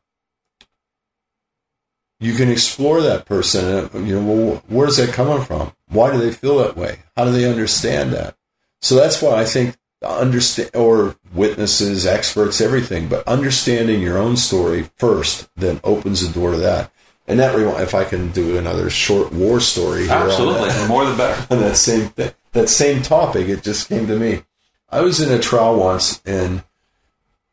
[2.19, 3.89] you can explore that person.
[3.91, 5.73] And, you know, well, where's that coming from?
[5.87, 6.99] Why do they feel that way?
[7.17, 8.37] How do they understand that?
[8.81, 9.75] So that's why I think
[10.05, 16.51] understand or witnesses, experts, everything, but understanding your own story first then opens the door
[16.51, 16.91] to that.
[17.29, 20.67] And that remi- if I can do another short war story here on Absolutely.
[20.69, 21.47] that- The more the better.
[21.53, 23.47] on that same thing, that same topic.
[23.47, 24.41] It just came to me.
[24.89, 26.63] I was in a trial once, and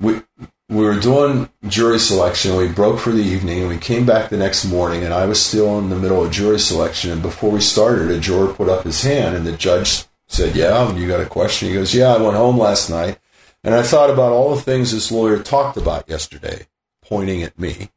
[0.01, 0.23] we
[0.69, 2.57] we were doing jury selection.
[2.57, 5.41] We broke for the evening, and we came back the next morning, and I was
[5.45, 7.13] still in the middle of jury selection.
[7.13, 10.93] And before we started, a juror put up his hand, and the judge said, "Yeah,
[10.97, 13.19] you got a question?" He goes, "Yeah, I went home last night,
[13.63, 16.67] and I thought about all the things this lawyer talked about yesterday,"
[17.03, 17.91] pointing at me.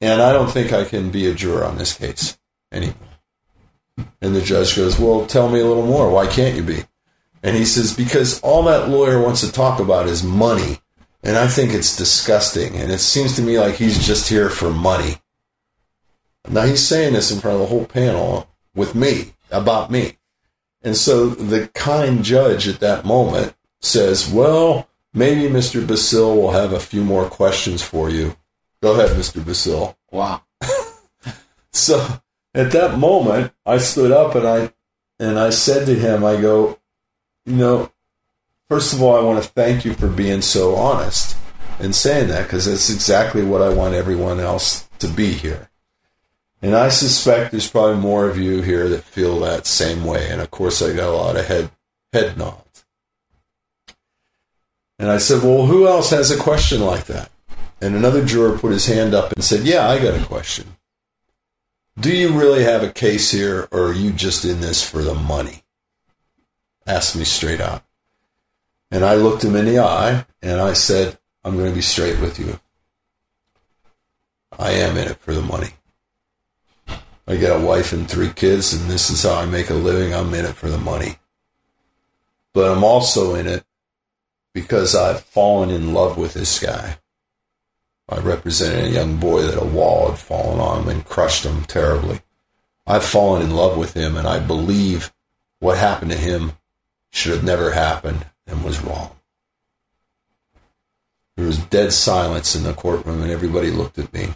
[0.00, 2.38] And I don't think I can be a juror on this case
[2.72, 2.96] anymore.
[4.20, 6.10] And the judge goes, Well, tell me a little more.
[6.10, 6.84] Why can't you be?
[7.42, 10.80] And he says, Because all that lawyer wants to talk about is money.
[11.22, 12.76] And I think it's disgusting.
[12.76, 15.16] And it seems to me like he's just here for money.
[16.48, 20.18] Now he's saying this in front of the whole panel with me, about me.
[20.82, 25.86] And so the kind judge at that moment says, Well, maybe Mr.
[25.86, 28.36] Basile will have a few more questions for you.
[28.84, 29.42] Go ahead, Mr.
[29.42, 29.96] Basile.
[30.12, 30.42] Wow.
[31.72, 32.20] So
[32.54, 34.72] at that moment, I stood up and I
[35.18, 36.78] and I said to him, I go,
[37.44, 37.90] you know,
[38.68, 41.36] first of all, I want to thank you for being so honest
[41.80, 45.68] and saying that because that's exactly what I want everyone else to be here.
[46.62, 50.30] And I suspect there's probably more of you here that feel that same way.
[50.30, 51.70] And of course, I got a lot of head
[52.12, 52.84] head nods.
[54.96, 57.30] And I said, well, who else has a question like that?
[57.84, 60.76] And another juror put his hand up and said, yeah, I got a question.
[62.00, 65.14] Do you really have a case here, or are you just in this for the
[65.14, 65.64] money?
[66.86, 67.84] Asked me straight out.
[68.90, 72.18] And I looked him in the eye and I said, I'm going to be straight
[72.22, 72.58] with you.
[74.58, 75.74] I am in it for the money.
[77.28, 80.14] I got a wife and three kids, and this is how I make a living.
[80.14, 81.16] I'm in it for the money.
[82.54, 83.62] But I'm also in it
[84.54, 86.96] because I've fallen in love with this guy.
[88.08, 91.64] I represented a young boy that a wall had fallen on him and crushed him
[91.64, 92.20] terribly.
[92.86, 95.12] I've fallen in love with him, and I believe
[95.58, 96.52] what happened to him
[97.10, 99.16] should have never happened and was wrong.
[101.36, 104.34] There was dead silence in the courtroom, and everybody looked at me.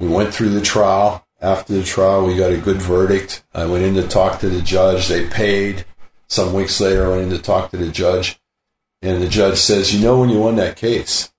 [0.00, 1.26] We went through the trial.
[1.40, 3.44] After the trial, we got a good verdict.
[3.54, 5.06] I went in to talk to the judge.
[5.06, 5.84] They paid.
[6.26, 8.40] Some weeks later, I went in to talk to the judge,
[9.00, 11.32] and the judge says, You know, when you won that case,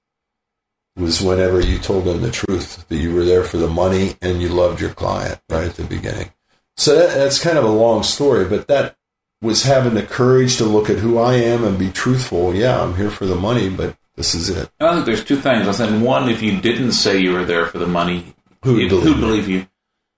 [1.00, 4.42] was whenever you told them the truth that you were there for the money and
[4.42, 6.32] you loved your client right at the beginning.
[6.78, 8.96] So that, that's kind of a long story, but that
[9.42, 12.54] was having the courage to look at who I am and be truthful.
[12.54, 14.70] Yeah, I'm here for the money, but this is it.
[14.82, 15.68] I think there's two things.
[15.68, 18.82] I said one, if you didn't say you were there for the money, Who would
[18.84, 19.22] you- believe who'd you?
[19.22, 19.68] believe you?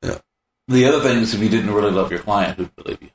[0.01, 0.17] Yeah.
[0.67, 3.09] The other thing is if you didn't really love your client, who'd believe you?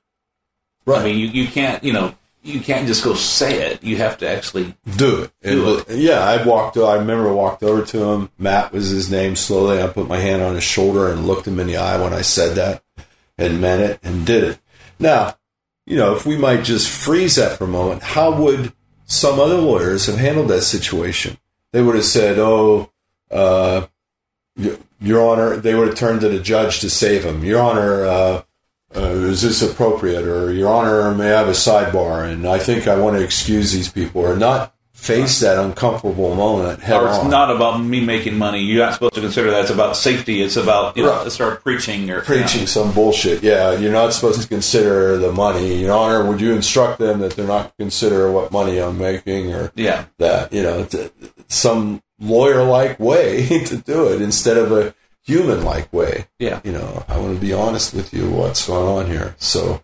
[0.87, 1.01] Right.
[1.01, 2.15] I mean, you, you can't, you know,
[2.47, 3.83] you can't just go say it.
[3.83, 4.75] You have to actually.
[4.97, 5.33] do it.
[5.43, 6.77] Do And, Yeah, I walked.
[6.77, 8.31] I remember I walked over to him.
[8.39, 9.35] Matt was his name.
[9.37, 12.13] Slowly, I put my hand on his shoulder and looked him in the eye when
[12.13, 12.83] I said that,
[13.37, 14.59] and meant it, and did it.
[14.99, 15.37] Now,
[15.87, 18.73] you know, if we might just freeze that for a moment, how would
[19.05, 21.39] some other lawyers have handled that situation?
[21.73, 22.91] They would have said, "Oh,
[23.31, 23.87] uh,
[25.01, 27.45] Your Honor," they would have turned to the judge to save him.
[27.45, 28.43] Your Honor, uh,
[28.97, 30.25] uh, is this appropriate?
[30.27, 32.31] Or Your Honor, may I have a sidebar?
[32.31, 36.81] And I think I want to excuse these people, or not face that uncomfortable moment
[36.81, 37.31] head Or it's on.
[37.31, 38.61] not about me making money.
[38.63, 39.61] You're not supposed to consider that.
[39.61, 40.41] It's about safety.
[40.43, 41.31] It's about, you know, Right.
[41.31, 43.43] start preaching or preaching some bullshit.
[43.43, 45.77] Yeah, you're not supposed to consider the money.
[45.83, 49.53] Your Honor, would you instruct them that they're not to consider what money I'm making
[49.53, 50.05] or Yeah.
[50.19, 50.87] that, you know,
[51.49, 54.95] some lawyer like way to do it instead of a
[55.27, 56.29] human like way.
[56.39, 56.61] Yeah.
[56.65, 59.35] You know, I want to be honest with you what's going on here.
[59.39, 59.83] So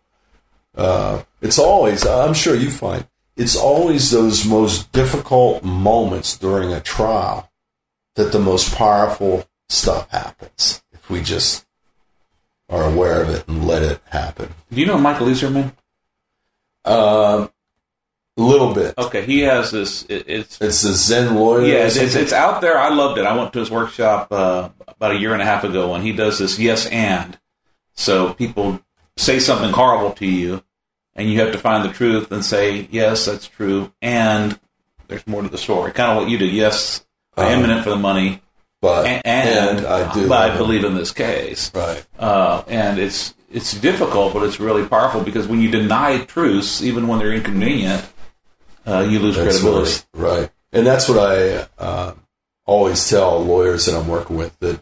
[0.77, 6.81] uh, it's always, I'm sure you find, it's always those most difficult moments during a
[6.81, 7.51] trial
[8.15, 10.83] that the most powerful stuff happens.
[10.93, 11.67] If we just
[12.69, 14.55] are aware of it and let it happen.
[14.73, 15.73] Do you know Michael Iserman?
[16.85, 17.51] Um,
[18.37, 18.95] a little bit.
[18.97, 20.05] Okay, he has this.
[20.09, 21.67] It, it's It's the Zen lawyer.
[21.67, 22.79] yeah, it's, it's it's out there.
[22.79, 23.27] I loved it.
[23.27, 24.71] I went to his workshop uh,
[25.03, 27.37] about a year and a half ago, and he does this yes and.
[27.95, 28.81] So people
[29.17, 30.63] say something horrible to you,
[31.17, 34.61] and you have to find the truth and say yes, that's true, and
[35.09, 35.91] there's more to the story.
[35.91, 36.47] Kind of what you do.
[36.47, 37.05] Yes,
[37.37, 37.73] I am Uh-huh.
[37.73, 38.43] in it for the money,
[38.81, 40.29] but and, and, and I do.
[40.29, 41.73] but I believe in this case.
[41.75, 42.07] Right.
[42.21, 47.09] uh, and it's it's difficult, but it's really powerful because when you deny truths, even
[47.09, 48.07] when they're inconvenient,
[48.87, 50.05] uh, you lose That's credibility.
[50.15, 50.49] Right.
[50.73, 52.15] And that's what I uh,
[52.65, 54.81] always tell lawyers that I'm working with that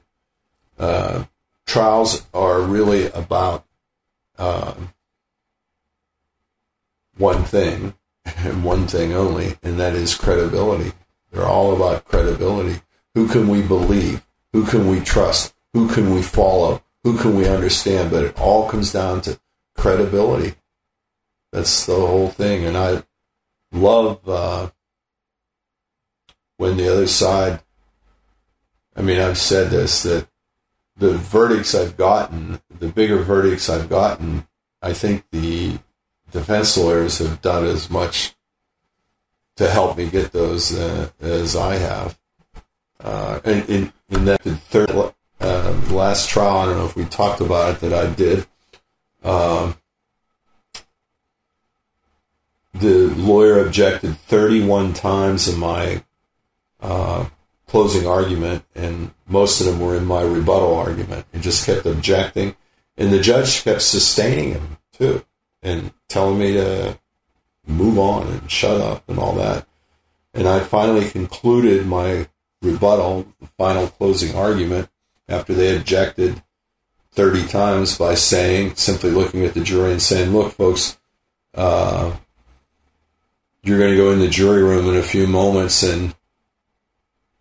[0.80, 1.24] uh,
[1.66, 3.64] trials are really about
[4.38, 4.92] um
[7.16, 7.94] one thing
[8.38, 10.92] and one thing only, and that is credibility.
[11.30, 12.80] They're all about credibility.
[13.14, 14.26] Who can we believe?
[14.52, 15.54] Who can we trust?
[15.74, 16.82] Who can we follow?
[17.04, 18.10] Who can we understand?
[18.10, 19.38] But it all comes down to
[19.76, 20.56] credibility.
[21.52, 22.64] That's the whole thing.
[22.64, 23.04] And I
[23.72, 24.70] love uh,
[26.56, 27.60] when the other side.
[28.96, 30.26] I mean, I've said this that
[31.00, 34.46] the verdicts I've gotten, the bigger verdicts I've gotten,
[34.82, 35.78] I think the
[36.30, 38.34] defense lawyers have done as much
[39.56, 42.18] to help me get those uh, as I have.
[43.00, 44.90] Uh, in, in, in that third
[45.40, 48.46] uh, last trial, I don't know if we talked about it that I did.
[49.24, 49.76] Um,
[52.74, 56.04] the lawyer objected 31 times in my
[56.80, 57.26] uh,
[57.70, 61.24] closing argument, and most of them were in my rebuttal argument.
[61.33, 62.56] and just kept objecting,
[62.96, 65.24] and the judge kept sustaining him too,
[65.62, 66.98] and telling me to
[67.66, 69.66] move on and shut up and all that.
[70.35, 72.28] And I finally concluded my
[72.61, 74.88] rebuttal, the final closing argument,
[75.28, 76.42] after they objected
[77.12, 80.98] 30 times by saying, simply looking at the jury and saying, look, folks,
[81.54, 82.16] uh,
[83.62, 86.14] you're going to go in the jury room in a few moments and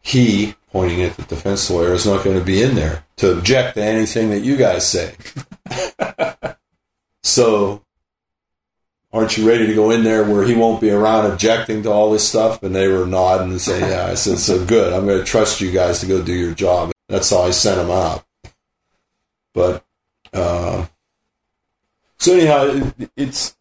[0.01, 3.75] he, pointing at the defense lawyer, is not going to be in there to object
[3.75, 5.15] to anything that you guys say.
[7.23, 7.83] so,
[9.11, 12.11] aren't you ready to go in there where he won't be around objecting to all
[12.11, 12.63] this stuff?
[12.63, 14.05] And they were nodding and saying, yeah.
[14.05, 14.93] I said, so good.
[14.93, 16.91] I'm going to trust you guys to go do your job.
[17.07, 18.25] That's how I sent them out.
[19.53, 19.83] But,
[20.33, 20.85] uh,
[22.17, 23.55] so anyhow, it, it's,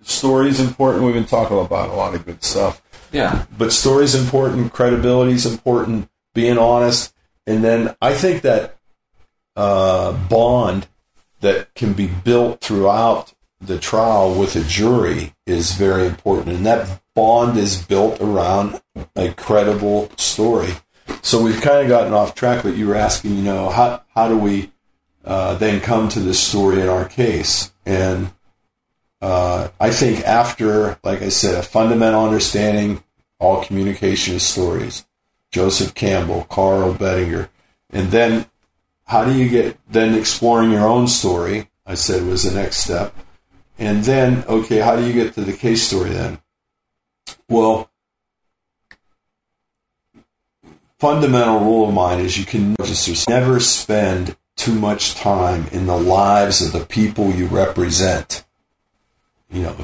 [0.00, 1.04] is important.
[1.04, 2.80] We've been talking about a lot of good stuff
[3.12, 7.14] Yeah, but story's important, credibility's important, being honest,
[7.46, 8.76] and then I think that
[9.54, 10.86] uh, bond
[11.40, 17.00] that can be built throughout the trial with a jury is very important, and that
[17.14, 18.80] bond is built around
[19.14, 20.74] a credible story.
[21.22, 24.28] So we've kind of gotten off track, but you were asking, you know, how how
[24.28, 24.72] do we
[25.24, 27.72] uh, then come to this story in our case?
[27.86, 28.32] And
[29.26, 33.02] uh, I think after, like I said, a fundamental understanding,
[33.40, 35.04] all communication is stories.
[35.50, 37.50] Joseph Campbell, Carl Bettinger,
[37.90, 38.46] and then
[39.06, 41.68] how do you get then exploring your own story?
[41.84, 43.16] I said was the next step,
[43.80, 46.38] and then okay, how do you get to the case story then?
[47.48, 47.90] Well,
[51.00, 52.76] fundamental rule of mine is you can
[53.28, 58.45] never spend too much time in the lives of the people you represent.
[59.50, 59.76] You know,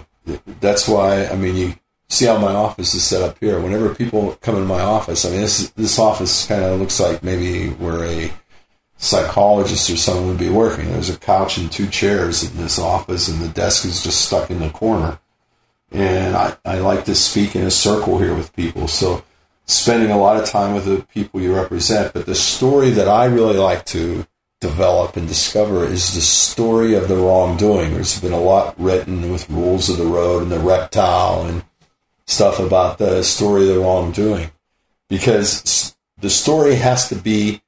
[0.61, 1.75] that's why I mean you
[2.09, 3.61] see how my office is set up here.
[3.61, 7.23] Whenever people come in my office, I mean this this office kind of looks like
[7.23, 8.33] maybe where a
[8.97, 10.91] psychologist or someone would be working.
[10.91, 14.51] There's a couch and two chairs in this office, and the desk is just stuck
[14.51, 15.19] in the corner.
[15.91, 18.89] And I, I like to speak in a circle here with people.
[18.89, 19.25] So
[19.67, 22.13] spending a lot of time with the people you represent.
[22.13, 24.27] But the story that I really like to
[24.63, 27.93] develop and discover is the story of the wrongdoing.
[27.93, 31.65] There's been a lot written with rules of the road and the reptile and
[32.27, 34.53] stuff about the story of the wrongdoing
[35.09, 37.61] because the story has to be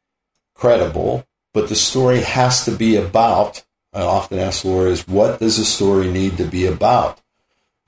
[0.54, 3.64] credible, but the story has to be about.
[3.92, 7.20] I often ask lawyers, what does a story need to be about?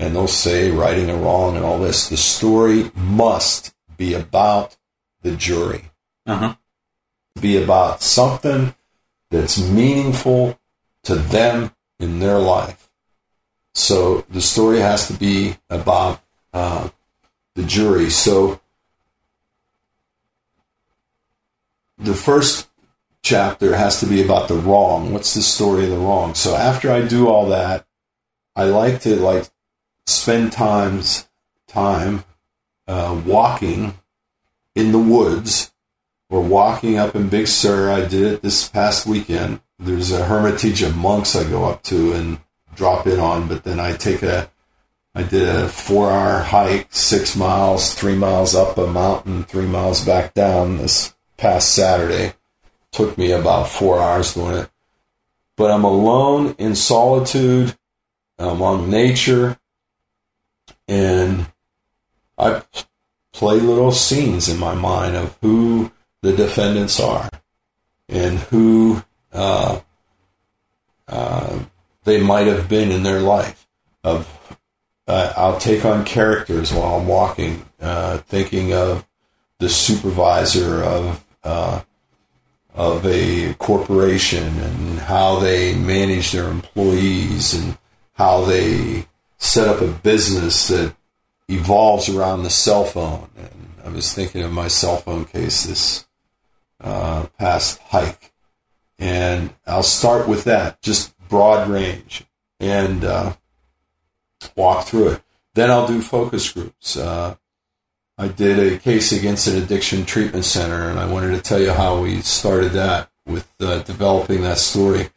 [0.01, 2.09] And they'll say righting a wrong and all this.
[2.09, 4.77] The story must be about
[5.23, 5.93] the jury.
[6.27, 6.57] Uh-huh.
[7.41, 8.75] Be about something
[9.31, 10.59] that's meaningful
[11.05, 12.89] to them in their life.
[13.75, 16.21] So the story has to be about
[16.53, 16.89] uh,
[17.55, 18.11] the jury.
[18.11, 18.61] So
[21.99, 22.69] the first
[23.23, 25.13] chapter has to be about the wrong.
[25.13, 26.35] What's the story of the wrong?
[26.35, 27.87] So after I do all that,
[28.55, 29.49] I like to like
[30.07, 31.29] spend times
[31.67, 32.25] time
[32.87, 33.95] uh, walking
[34.75, 35.73] in the woods
[36.29, 37.91] or walking up in Big Sur.
[37.91, 39.61] I did it this past weekend.
[39.79, 42.39] There's a hermitage of monks I go up to and
[42.75, 44.51] drop in on, but then I take a
[45.15, 50.05] I did a four hour hike, six miles, three miles up a mountain, three miles
[50.05, 52.35] back down this past Saturday.
[52.93, 54.71] Took me about four hours doing it.
[55.57, 57.77] But I'm alone in solitude
[58.39, 59.59] among nature,
[60.87, 61.47] and
[62.37, 62.63] I
[63.33, 65.93] play little scenes in my mind of who
[66.27, 67.31] the defendants are
[68.09, 69.01] and who
[69.33, 69.79] uh,
[71.07, 71.59] uh,
[72.03, 73.69] they might have been in their life.
[74.03, 74.59] Of
[75.07, 79.07] uh, I'll take on characters while I'm walking, uh, thinking of
[79.61, 81.83] the supervisor of uh,
[82.75, 87.79] of a corporation and how they manage their employees and
[88.15, 89.07] how they
[89.39, 90.93] set up a business that
[91.49, 93.31] evolves around the cell phone.
[93.37, 96.06] And I was thinking of my cell phone case this
[96.81, 98.33] uh, past hike,
[98.99, 102.25] and I'll start with that, just broad range,
[102.61, 103.35] and uh,
[104.55, 105.23] walk through it.
[105.55, 106.97] Then I'll do focus groups.
[106.97, 107.37] Uh,
[108.19, 111.73] I did a case against an addiction treatment center, and I wanted to tell you
[111.73, 115.11] how we started that with uh, developing that story.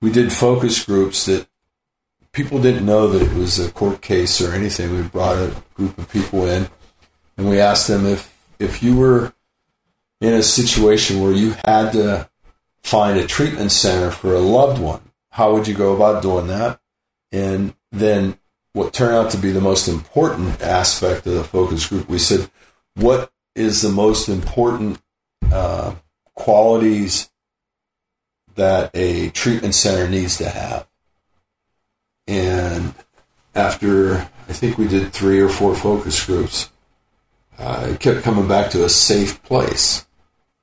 [0.00, 1.46] We did focus groups that
[2.32, 4.94] people didn't know that it was a court case or anything.
[4.94, 6.68] We brought a group of people in,
[7.36, 9.32] and we asked them if if you were
[10.22, 12.30] in a situation where you had to
[12.84, 16.80] find a treatment center for a loved one, how would you go about doing that?
[17.32, 18.38] And then
[18.72, 22.08] what turned out to be the most important aspect of the focus group.
[22.08, 22.48] We said,
[22.94, 25.00] what is the most important
[25.50, 25.96] uh,
[26.34, 27.28] qualities
[28.54, 30.86] that a treatment center needs to have?
[32.28, 32.94] And
[33.56, 36.70] after I think we did three or four focus groups,
[37.58, 40.06] uh, it kept coming back to a safe place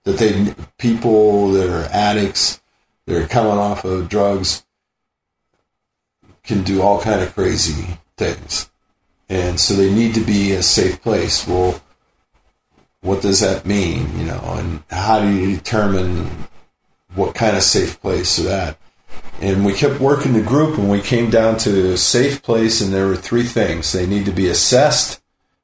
[0.03, 2.61] that they people that are addicts,
[3.05, 4.65] that are coming off of drugs,
[6.43, 8.69] can do all kind of crazy things.
[9.29, 11.47] And so they need to be a safe place.
[11.47, 11.81] Well,
[13.01, 14.17] what does that mean?
[14.17, 16.47] You know, and how do you determine
[17.13, 18.77] what kind of safe place is that?
[19.41, 22.91] And we kept working the group and we came down to a safe place and
[22.91, 23.91] there were three things.
[23.91, 25.21] They need to be assessed,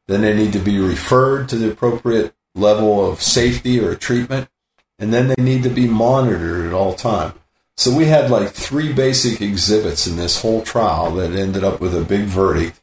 [0.08, 4.50] then they need to be referred to the appropriate level of safety or treatment,
[4.98, 7.34] and then they need to be monitored at all time.
[7.78, 11.94] So we had like three basic exhibits in this whole trial that ended up with
[11.94, 12.82] a big verdict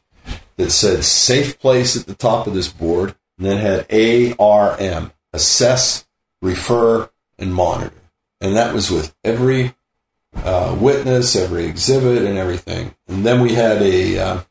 [0.57, 6.05] that said safe place at the top of this board, and then had ARM, assess,
[6.41, 7.09] refer,
[7.39, 7.91] and monitor.
[8.39, 9.73] And that was with every
[10.35, 12.93] uh, witness, every exhibit, and everything.
[13.07, 14.41] And then we had a uh,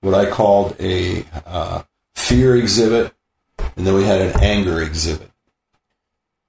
[0.00, 1.82] what I called a uh,
[2.14, 3.14] fear exhibit,
[3.76, 5.30] and then we had an anger exhibit.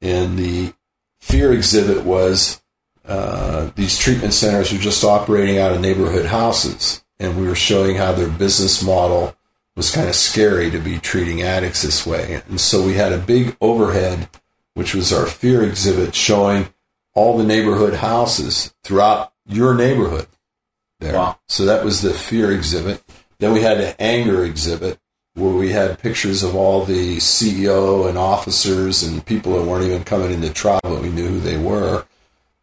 [0.02, 0.74] and the
[1.22, 2.62] fear exhibit was
[3.06, 7.96] uh, these treatment centers were just operating out of neighborhood houses, and we were showing
[7.96, 9.36] how their business model
[9.76, 12.42] was kind of scary to be treating addicts this way.
[12.48, 14.30] And so we had a big overhead,
[14.74, 16.68] which was our fear exhibit, showing
[17.16, 20.28] all the neighborhood houses throughout your neighborhood.
[21.00, 21.14] There.
[21.14, 21.40] Wow.
[21.48, 23.04] So that was the fear exhibit.
[23.40, 25.00] Then we had an anger exhibit
[25.36, 30.04] where we had pictures of all the CEO and officers and people that weren't even
[30.04, 32.06] coming into trial, but we knew who they were.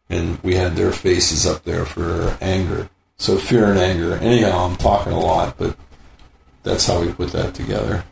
[0.09, 2.89] And we had their faces up there for anger.
[3.17, 4.15] So fear and anger.
[4.15, 5.77] Anyhow, I'm talking a lot, but
[6.63, 8.03] that's how we put that together.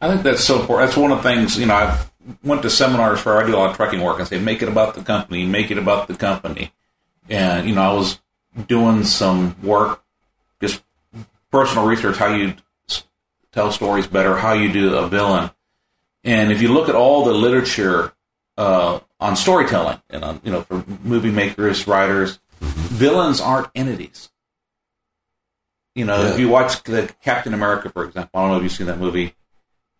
[0.00, 0.88] I think that's so important.
[0.88, 1.98] That's one of the things, you know, I
[2.42, 4.68] went to seminars where I do a lot of trucking work and say, make it
[4.68, 6.72] about the company, make it about the company.
[7.28, 8.20] And, you know, I was
[8.66, 10.02] doing some work,
[10.60, 10.82] just
[11.50, 12.54] personal research, how you
[13.52, 15.50] tell stories better, how you do a villain.
[16.24, 18.12] And if you look at all the literature
[18.56, 24.28] uh, on storytelling and on, you know, for movie makers, writers, villains aren't entities.
[25.94, 26.30] You know, Yeah.
[26.34, 28.98] if you watch the Captain America, for example, I don't know if you've seen that
[29.00, 29.34] movie.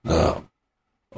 [0.05, 0.35] No.
[0.37, 0.51] Um,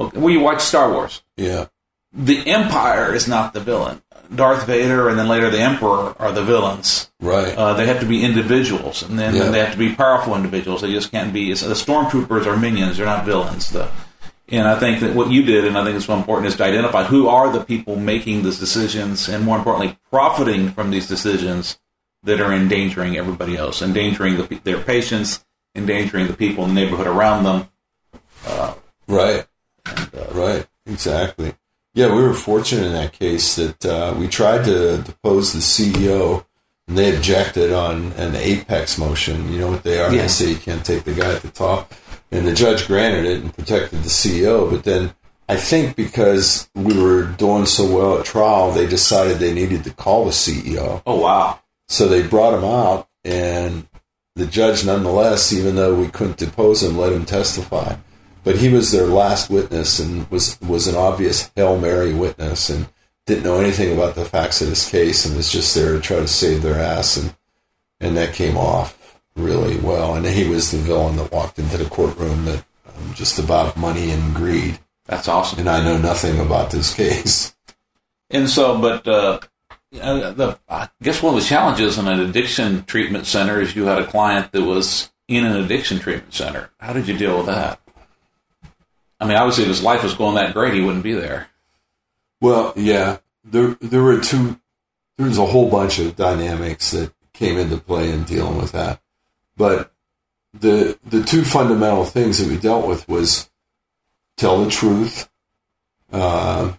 [0.06, 1.22] okay, well, you watch Star Wars.
[1.36, 1.66] Yeah.
[2.12, 4.02] The Empire is not the villain.
[4.34, 7.10] Darth Vader and then later the Emperor are the villains.
[7.20, 7.54] Right.
[7.56, 9.50] Uh, they have to be individuals, and then Yeah.
[9.50, 10.80] they have to be powerful individuals.
[10.82, 11.52] They just can't be.
[11.52, 13.68] The stormtroopers are minions; they're not villains.
[13.70, 13.88] The,
[14.48, 16.64] and I think that what you did, and I think it's so important, is to
[16.64, 21.78] identify who are the people making these decisions, and more importantly, profiting from these decisions
[22.24, 27.06] that are endangering everybody else, endangering the, their patients, endangering the people in the neighborhood
[27.06, 27.68] around them.
[29.08, 29.46] Right.
[30.32, 30.66] right.
[30.86, 31.54] Exactly.
[31.94, 36.46] Yeah, we were fortunate in that case that uh, we tried to depose the CEO,
[36.88, 39.52] and they objected on an apex motion.
[39.52, 40.10] You know what they are?
[40.10, 40.22] Yeah.
[40.22, 41.92] They say you can't take the guy at the top,
[42.30, 44.70] and the judge granted it and protected the CEO.
[44.70, 45.14] But then
[45.50, 49.92] I think because we were doing so well at trial, they decided they needed to
[49.92, 51.02] call the CEO.
[51.06, 51.60] Oh wow!
[51.88, 53.86] So they brought him out, and
[54.34, 57.96] the judge, nonetheless, even though we couldn't depose him, let him testify.
[58.44, 62.88] But he was their last witness and was was an obvious hail mary witness, and
[63.26, 66.16] didn't know anything about the facts of this case, and was just there to try
[66.16, 67.34] to save their ass, and
[68.00, 70.14] and that came off really well.
[70.14, 74.10] And he was the villain that walked into the courtroom that um, just about money
[74.10, 75.60] and greed, That's awesome.
[75.60, 77.54] and I know nothing about this case.
[78.30, 79.40] And so, but uh,
[80.00, 83.84] uh, the, I guess one of the challenges in an addiction treatment center is you
[83.84, 86.70] had a client that was in an addiction treatment center.
[86.80, 87.80] How did you deal with that?
[89.22, 91.48] I mean, obviously, if his life was going that great, he wouldn't be there.
[92.40, 94.60] Well, yeah, there there were two.
[95.16, 99.00] There was a whole bunch of dynamics that came into play in dealing with that,
[99.56, 99.92] but
[100.52, 103.48] the the two fundamental things that we dealt with was
[104.36, 105.28] tell the truth.
[106.12, 106.72] Uh,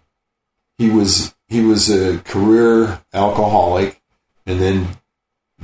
[0.77, 4.01] he was he was a career alcoholic,
[4.45, 4.97] and then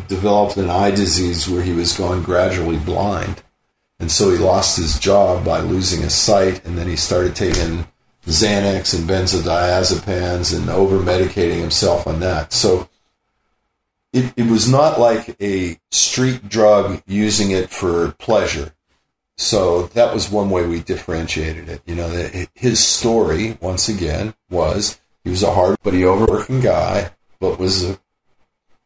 [0.08, 3.44] developed an eye disease where he was going gradually blind,
[4.00, 7.88] and so he lost his job by losing his sight, and then he started taking
[8.26, 12.54] Xanax and benzodiazepines and over medicating himself on that.
[12.54, 12.90] So
[14.14, 18.74] it, it was not like a street drug using it for pleasure.
[19.38, 21.82] So that was one way we differentiated it.
[21.86, 27.12] You know, his story, once again, was he was a hard, but he overworking guy,
[27.40, 28.00] but was a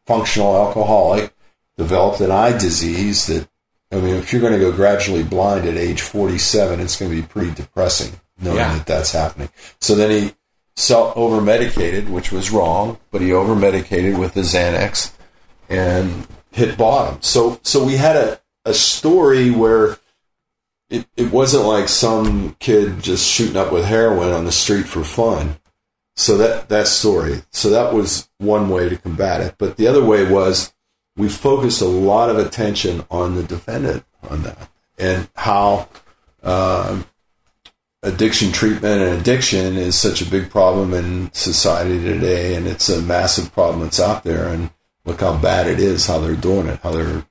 [0.06, 1.34] functional alcoholic,
[1.76, 3.48] developed an eye disease that,
[3.94, 7.16] I mean, if you're going to go gradually blind at age 47, it's going to
[7.22, 8.76] be pretty depressing knowing Yeah.
[8.76, 9.48] that that's happening.
[9.80, 10.34] So then he
[10.76, 15.12] self over medicated, which was wrong, but he over medicated with the Xanax
[15.68, 17.22] and hit bottom.
[17.22, 19.98] So so we had a, a story where
[20.90, 25.04] it, it wasn't like some kid just shooting up with heroin on the street for
[25.04, 25.56] fun.
[26.16, 27.42] So that that story.
[27.52, 29.54] So that was one way to combat it.
[29.58, 30.73] But the other way was
[31.16, 35.88] we focused a lot of attention on the defendant on that and how
[36.42, 37.06] um,
[38.02, 43.02] addiction treatment and addiction is such a big problem in society today, and it's a
[43.02, 44.48] massive problem that's out there.
[44.48, 44.70] And
[45.04, 47.26] look how bad it is, how they're doing it, how they're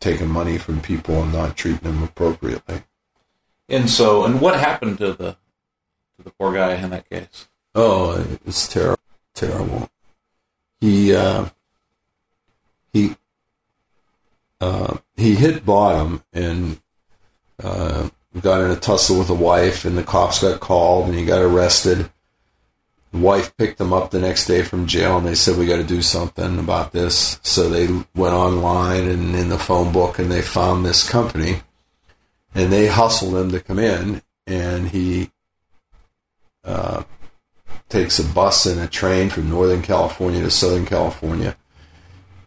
[0.00, 2.82] taking money from people and not treating them appropriately.
[3.68, 5.36] And so, and what happened to the
[6.16, 7.48] to the poor guy in that case?
[7.74, 9.00] Oh, it was terrible,
[9.34, 9.88] terrible.
[10.80, 11.46] He uh,
[12.92, 13.16] he
[14.60, 16.80] uh, he hit bottom and
[17.62, 18.08] uh,
[18.40, 21.42] got in a tussle with a wife, and the cops got called, and he got
[21.42, 22.10] arrested.
[23.12, 25.76] The wife picked him up the next day from jail, and they said we got
[25.76, 27.38] to do something about this.
[27.42, 31.62] So they went online and in the phone book, and they found this company,
[32.54, 35.30] and they hustled him to come in, and he
[37.92, 41.56] takes a bus and a train from Northern California to Southern California.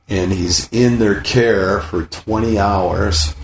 [0.08, 3.36] And he's in their care for 20 hours.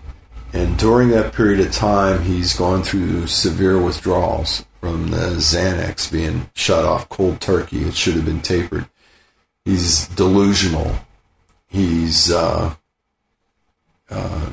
[0.53, 6.49] And during that period of time, he's gone through severe withdrawals from the Xanax being
[6.53, 7.83] shut off cold turkey.
[7.83, 8.87] It should have been tapered.
[9.63, 10.95] He's delusional.
[11.67, 12.75] He's uh,
[14.09, 14.49] uh,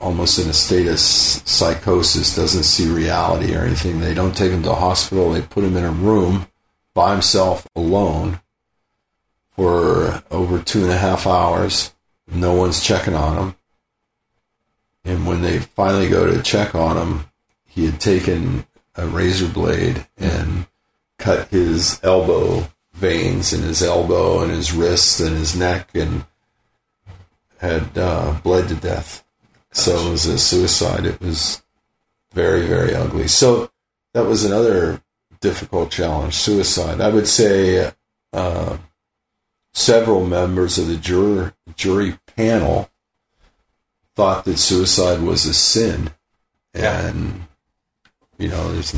[0.00, 4.00] almost in a state of psychosis, doesn't see reality or anything.
[4.00, 5.32] They don't take him to a hospital.
[5.32, 6.46] They put him in a room
[6.94, 8.40] by himself alone
[9.58, 11.92] for over two and a half hours.
[12.28, 13.56] No one's checking on him.
[15.04, 17.24] And when they finally go to check on him,
[17.66, 20.68] he had taken a razor blade and
[21.18, 26.24] cut his elbow veins in his elbow and his wrists and his neck and
[27.56, 29.24] had uh, bled to death.
[29.72, 31.04] So it was a suicide.
[31.04, 31.64] It was
[32.32, 33.26] very, very ugly.
[33.26, 33.72] So
[34.14, 35.02] that was another
[35.40, 37.00] difficult challenge, suicide.
[37.00, 37.92] I would say
[38.32, 38.78] uh,
[39.78, 42.90] several members of the juror, jury panel
[44.16, 46.10] thought that suicide was a sin.
[46.74, 47.46] And,
[48.38, 48.94] you know, there's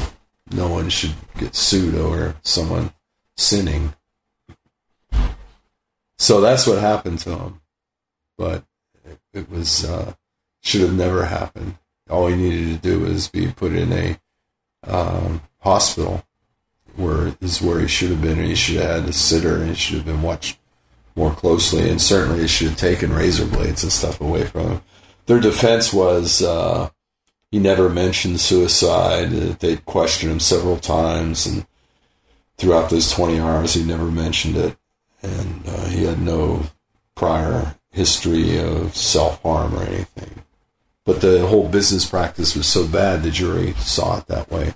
[0.50, 2.94] no one should get sued over someone
[3.36, 3.92] sinning.
[6.18, 7.60] So that's what happened to him.
[8.38, 8.64] But
[9.04, 10.14] it, it was, uh,
[10.62, 11.76] should have never happened.
[12.08, 14.18] All he needed to do was be put in a
[14.84, 16.24] um, hospital
[16.96, 19.68] where is where he should have been, and he should have had a sitter, and
[19.68, 20.59] he should have been watched
[21.20, 24.82] more closely, and certainly he should have taken razor blades and stuff away from him.
[25.26, 26.88] Their defense was uh,
[27.50, 29.30] he never mentioned suicide.
[29.60, 31.66] They'd questioned him several times, and
[32.56, 34.78] throughout those 20 hours, he never mentioned it,
[35.22, 36.62] and uh, he had no
[37.14, 40.42] prior history of self harm or anything.
[41.04, 44.74] But the whole business practice was so bad, the jury saw it that way.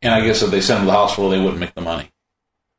[0.00, 2.10] And I guess if they sent him to the hospital, they wouldn't make the money.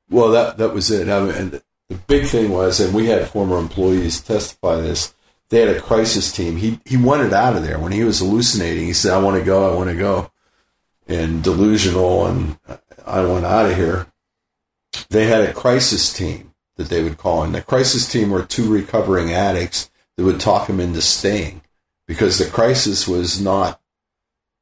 [0.09, 1.09] Well, that that was it.
[1.09, 5.13] I mean, and the big thing was, and we had former employees testify this.
[5.49, 6.57] They had a crisis team.
[6.57, 8.85] He he wanted out of there when he was hallucinating.
[8.85, 9.71] He said, "I want to go.
[9.71, 10.31] I want to go,"
[11.07, 12.57] and delusional, and
[13.05, 14.07] I want out of here.
[15.09, 17.51] They had a crisis team that they would call in.
[17.51, 21.61] The crisis team were two recovering addicts that would talk him into staying
[22.07, 23.79] because the crisis was not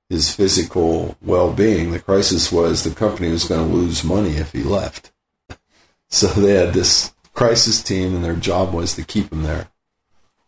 [0.10, 1.92] his physical well-being.
[1.92, 5.13] The crisis was the company was going to lose money if he left.
[6.14, 9.70] So they had this crisis team, and their job was to keep them there.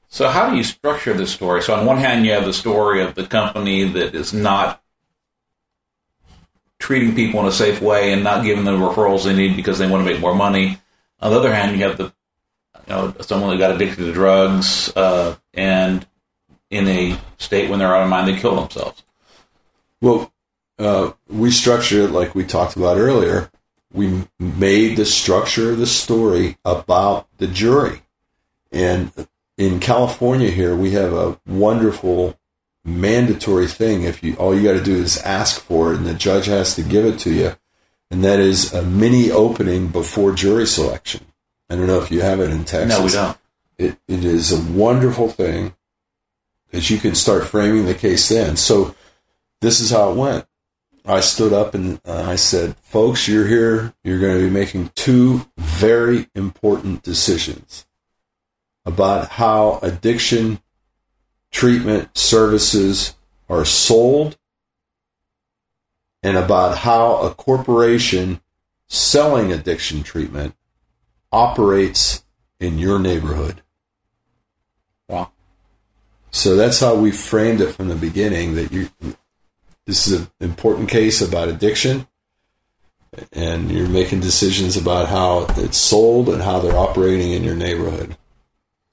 [0.10, 1.64] So how do you structure this story?
[1.64, 4.84] So on one hand, you have the story of the company that is not
[6.78, 9.80] treating people in a safe way and not giving them the referrals they need because
[9.80, 10.78] they want to make more money.
[11.20, 12.14] On the other hand, you have the
[12.88, 16.06] you know someone that got addicted to drugs uh, and
[16.70, 19.02] in a state when they're out of mind, they kill themselves.
[20.00, 20.32] Well,
[20.78, 23.50] uh, we structure it like we talked about earlier.
[23.96, 28.02] We made the structure of the story about the jury.
[28.72, 29.12] And
[29.58, 32.38] in California here, we have a wonderful
[32.84, 34.04] mandatory thing.
[34.04, 36.76] If you, all you got to do is ask for it and the judge has
[36.76, 37.56] to give it to you.
[38.12, 41.26] And that is a mini opening before jury selection.
[41.70, 42.98] I don't know if you have it in Texas.
[42.98, 43.38] No, we don't.
[43.78, 45.74] It, it is a wonderful thing
[46.66, 48.58] because you can start framing the case then.
[48.58, 48.94] So
[49.62, 50.46] this is how it went.
[51.08, 53.94] I stood up and uh, I said, folks, you're here.
[54.04, 57.86] You're going to be making two very important decisions
[58.86, 60.60] about how addiction
[61.52, 63.16] treatment services
[63.48, 64.38] are sold
[66.24, 68.42] and about how a corporation
[68.88, 70.56] selling addiction treatment
[71.32, 72.24] operates
[72.60, 73.62] in your neighborhood.
[75.08, 75.32] Wow.
[76.32, 78.90] So that's how we framed it from the beginning that you
[79.86, 82.08] this is an important case about addiction
[83.32, 88.18] and you're making decisions about how it's sold and how they're operating in your neighborhood.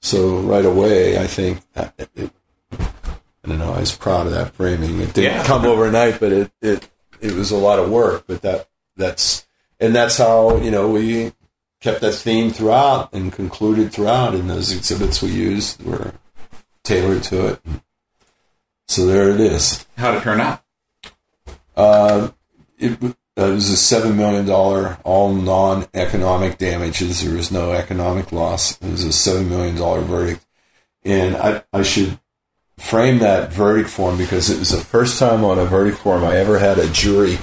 [0.01, 2.31] So right away, I think it, it,
[2.71, 3.73] I don't know.
[3.73, 4.99] I was proud of that framing.
[5.01, 5.43] It didn't Yeah.
[5.43, 6.89] come overnight, but it it
[7.21, 8.25] it was a lot of work.
[8.27, 9.45] But that that's
[9.79, 11.33] and that's how you know we
[11.81, 14.35] kept that theme throughout and concluded throughout.
[14.35, 16.13] And those exhibits we used were
[16.83, 17.61] tailored to it.
[18.87, 19.85] So there it is.
[19.97, 20.62] How did it turn out?
[21.75, 22.29] Uh,
[22.77, 27.23] it, uh, it was a seven million dollar all non-economic damages.
[27.23, 28.77] There was no economic loss.
[28.81, 30.45] It was a seven million dollar verdict,
[31.03, 32.19] and I I should
[32.77, 36.35] frame that verdict form because it was the first time on a verdict form I
[36.37, 37.37] ever had a jury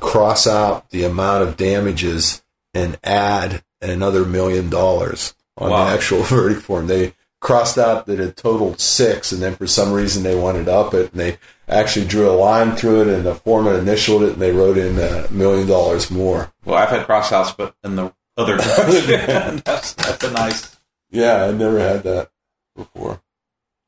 [0.00, 2.42] cross out the amount of damages
[2.74, 5.84] and add another million dollars on Wow.
[5.86, 6.86] the actual verdict form.
[6.86, 10.74] They crossed out that it totaled six, and then for some reason they wanted to
[10.74, 14.32] up it, and they actually drew a line through it, and the foreman initialed it,
[14.34, 16.52] and they wrote in a million dollars more.
[16.64, 19.62] Well, I've had crossouts, but in the other direction.
[19.64, 20.76] that's, that's a nice.
[21.10, 22.30] Yeah, I never had that
[22.74, 23.20] before.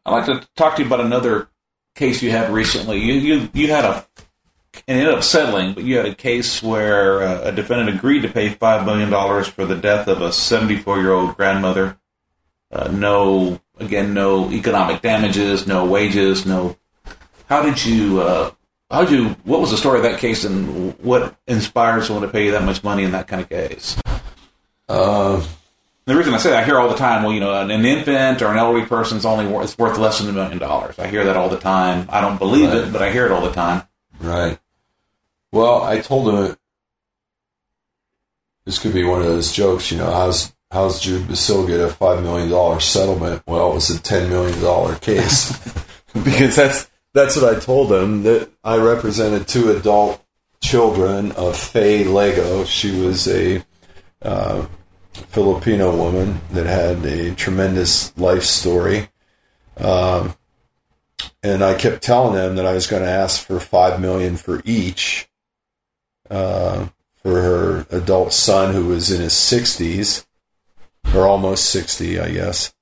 [0.07, 1.49] I'd like to talk to you about another
[1.95, 2.99] case you had recently.
[2.99, 4.07] You you, you had a
[4.87, 8.23] and it ended up settling, but you had a case where uh, a defendant agreed
[8.23, 11.99] to pay five million dollars for the death of a 74 year old grandmother.
[12.71, 16.77] Uh, no, again, no economic damages, no wages, no.
[17.49, 18.21] How did you?
[18.21, 18.51] Uh,
[18.91, 19.29] how did you?
[19.45, 22.65] What was the story of that case, and what inspired someone to pay you that
[22.65, 23.97] much money in that kind of case?
[24.89, 25.43] Uh,
[26.07, 27.85] The reason I say that, I hear all the time, well, you know, an, an
[27.85, 30.99] infant or an elderly person's only worth, it's worth less than a million dollars.
[30.99, 32.07] I hear that all the time.
[32.11, 32.79] I don't believe Right.
[32.89, 33.83] it, but I hear it all the time.
[34.21, 34.59] Right.
[35.53, 36.57] Well, I told him
[38.65, 41.89] this could be one of those jokes, you know, how's how's Jude Basile get a
[41.89, 43.43] five million dollar settlement?
[43.47, 45.53] Well, it was a ten million dollar case.
[46.15, 48.23] because that's that's what I told him.
[48.23, 50.25] That I represented two adult
[50.61, 52.65] children of Faye Lego.
[52.65, 53.65] She was a
[54.23, 54.67] uh,
[55.13, 59.09] Filipino woman that had a tremendous life story.
[59.77, 60.35] Um,
[61.43, 64.61] and I kept telling them that I was going to ask for five million for
[64.65, 65.29] each
[66.31, 70.27] uh, for her adult son who was in his sixties
[71.15, 72.75] or almost sixty, I guess.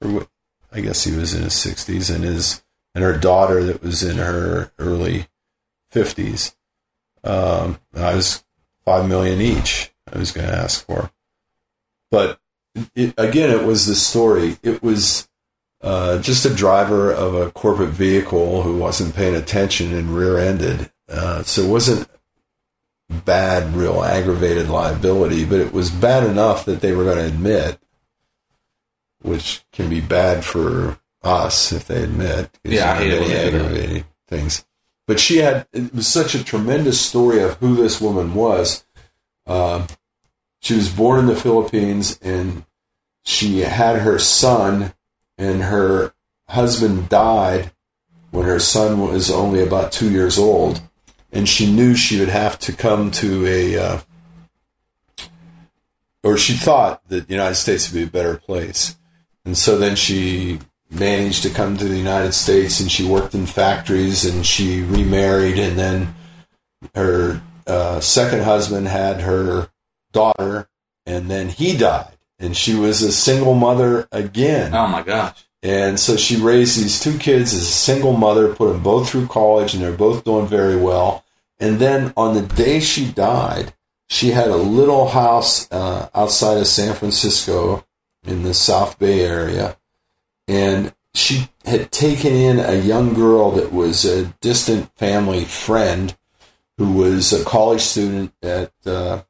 [0.00, 0.28] Or
[0.72, 2.62] I guess he was in his sixties, and his
[2.94, 5.28] and her daughter that was in her early
[5.90, 6.56] fifties.
[7.24, 8.44] Um, I was
[8.84, 9.92] five million each.
[10.12, 11.10] I was going to ask for,
[12.10, 12.38] but
[12.94, 14.58] it, again, it was the story.
[14.62, 15.28] It was
[15.80, 20.92] uh, just a driver of a corporate vehicle who wasn't paying attention and rear-ended.
[21.08, 22.08] Uh, so it wasn't
[23.08, 27.78] bad, real aggravated liability, but it was bad enough that they were going to admit,
[29.22, 32.50] which can be bad for us if they admit.
[32.64, 33.64] Yeah, you hate have it when any they do that.
[33.64, 34.64] aggravating things.
[35.06, 38.84] But she had it was such a tremendous story of who this woman was.
[39.46, 39.86] Um,
[40.60, 42.64] she was born in the Philippines, and
[43.22, 44.94] she had her son
[45.38, 46.12] and her
[46.48, 47.70] husband died
[48.30, 50.80] when her son was only about two years old,
[51.36, 54.00] and she knew she would have to come to a, uh,
[56.22, 58.96] or she thought that the United States would be a better place,
[59.44, 60.58] and so then she
[60.90, 65.58] managed to come to the United States, and she worked in factories, and she remarried,
[65.58, 66.14] and then
[66.94, 69.68] her uh, second husband had her
[70.12, 70.68] daughter,
[71.04, 74.74] and then he died, and she was a single mother again.
[74.74, 75.44] Oh my gosh.
[75.62, 79.26] And so she raised these two kids as a single mother, put them both through
[79.26, 81.24] college, and they're both doing very well.
[81.58, 83.72] And then on the day she died,
[84.08, 87.84] she had a little house uh, outside of San Francisco
[88.24, 89.76] in the South Bay area.
[90.46, 96.16] And she had taken in a young girl that was a distant family friend
[96.76, 99.22] who was a college student at, uh,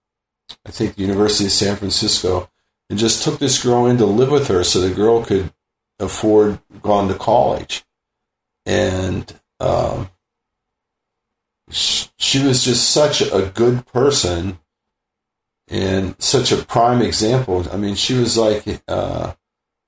[0.66, 2.51] I think, the University of San Francisco,
[2.91, 5.53] and just took this girl in to live with her so the girl could
[5.99, 7.85] afford gone to college
[8.66, 10.11] and um,
[11.71, 14.59] she was just such a good person
[15.69, 17.67] and such a prime example.
[17.73, 19.35] I mean she was like uh,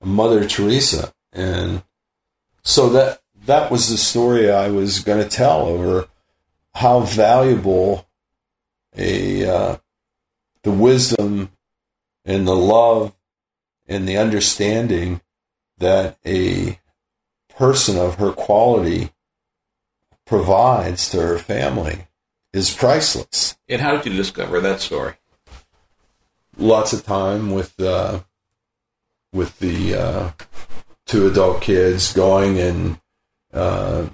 [0.03, 1.13] mother teresa.
[1.31, 1.83] And
[2.63, 6.07] so that that was the story i was going to tell over
[6.75, 8.07] how valuable
[8.95, 9.77] a uh,
[10.63, 11.51] the wisdom
[12.25, 13.15] and the love
[13.87, 15.21] and the understanding
[15.77, 16.79] that a
[17.55, 19.11] person of her quality
[20.29, 22.07] provides to her family
[22.53, 23.57] is priceless.
[23.67, 25.15] And how did you discover that story?
[26.55, 28.19] Lots of time with uh,
[29.33, 30.31] with the uh,
[31.07, 33.01] two adult kids going and
[33.51, 34.09] uh,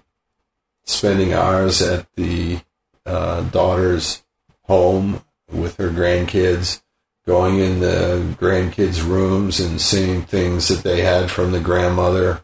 [0.86, 2.62] spending hours at the
[3.06, 4.24] uh, daughter's
[4.64, 6.82] home with her grandkids,
[7.26, 12.42] going in the grandkids' rooms and seeing things that they had from the grandmother,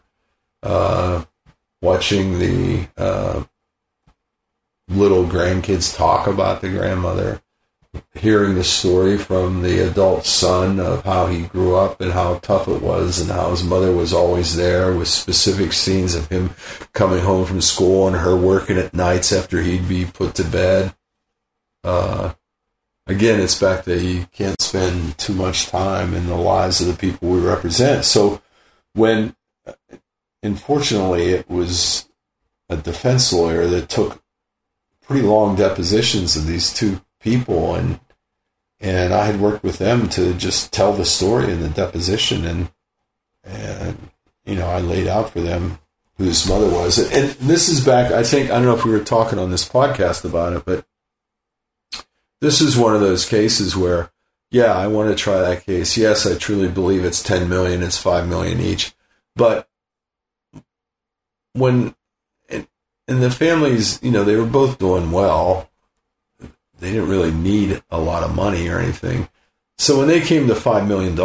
[0.62, 1.24] uh,
[1.80, 3.44] watching the uh,
[4.94, 7.42] little grandkids talk about the grandmother,
[8.14, 12.68] hearing the story from the adult son of how he grew up and how tough
[12.68, 16.50] it was and how his mother was always there with specific scenes of him
[16.92, 20.94] coming home from school and her working at nights after he'd be put to bed.
[21.84, 22.32] Uh,
[23.06, 26.94] again, it's back that you can't spend too much time in the lives of the
[26.94, 28.04] people we represent.
[28.04, 28.40] So
[28.94, 29.36] when,
[30.42, 32.08] unfortunately, it was
[32.68, 34.21] a defense lawyer that took
[35.12, 38.00] pretty long depositions of these two people and
[38.80, 42.70] and I had worked with them to just tell the story in the deposition and
[43.44, 44.10] and
[44.46, 45.78] you know, I laid out for them
[46.16, 46.98] who his mother was.
[46.98, 49.68] And this is back, I think, I don't know if we were talking on this
[49.68, 50.86] podcast about it, but
[52.40, 54.10] this is one of those cases where,
[54.50, 55.96] yeah, I want to try that case.
[55.96, 58.94] Yes, I truly believe it's 10 million, it's 5 million each.
[59.36, 59.68] But
[61.52, 61.94] when,
[63.12, 65.70] and, the families, you know, they were both doing well.
[66.78, 69.28] They didn't really need a lot of money or anything.
[69.78, 71.18] So when they came to $5 million,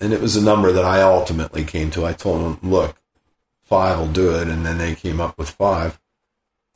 [0.00, 2.96] and it was a number that I ultimately came to, I told them, look,
[3.62, 4.48] five will do it.
[4.48, 6.00] And then they came up with five.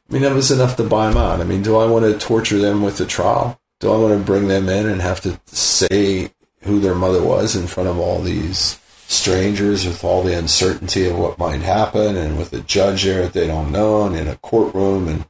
[0.08, 1.40] I mean, that was enough to buy them out.
[1.40, 3.60] I mean, do I want to torture them with the trial?
[3.80, 6.30] Do I want to bring them in and have to say
[6.62, 8.80] who their mother was in front of all these
[9.10, 13.32] strangers with all the uncertainty of what might happen and with a judge there that
[13.32, 15.24] they don't know and in a courtroom and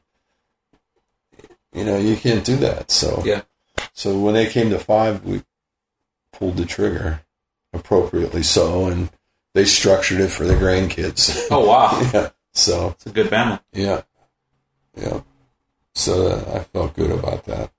[1.73, 3.43] you know you can't do that so Yeah.
[3.93, 5.43] so when they came to five we
[6.33, 7.21] pulled the trigger
[7.71, 9.09] appropriately so and
[9.53, 13.59] they structured it for the grandkids Oh wow, yeah so it's a good family.
[13.71, 14.01] yeah
[14.97, 15.21] yeah
[15.95, 17.71] so uh, i felt good about that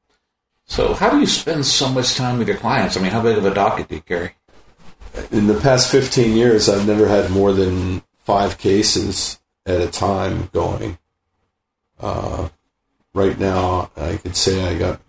[0.64, 2.96] So how do you spend so much time with your clients?
[2.96, 4.30] I mean, how big of a docket do you carry?
[5.30, 10.48] In the past 15 years, I've never had more than five cases at a time
[10.52, 10.98] going.
[11.98, 12.48] Uh,
[13.14, 15.00] right now, I could say I got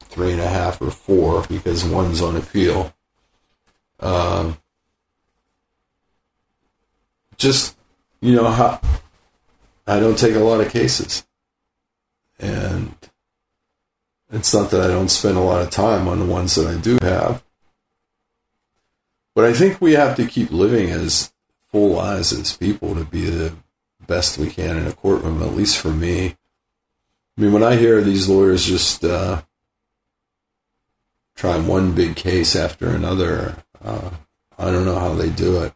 [0.00, 2.94] three and a half or four because one's on appeal.
[4.00, 4.58] Um,
[7.36, 7.76] just,
[8.20, 8.80] you know, how,
[9.86, 11.24] I don't take a lot of cases.
[12.38, 12.94] And
[14.30, 16.80] it's not that I don't spend a lot of time on the ones that I
[16.80, 17.42] do have.
[19.34, 21.32] But I think we have to keep living as
[21.70, 23.54] full lives as people to be the
[24.06, 26.36] best we can in a courtroom, at least for me.
[27.36, 29.42] I mean, when I hear these lawyers just uh,
[31.34, 34.10] trying one big case after another, uh,
[34.58, 35.72] I don't know how they do it.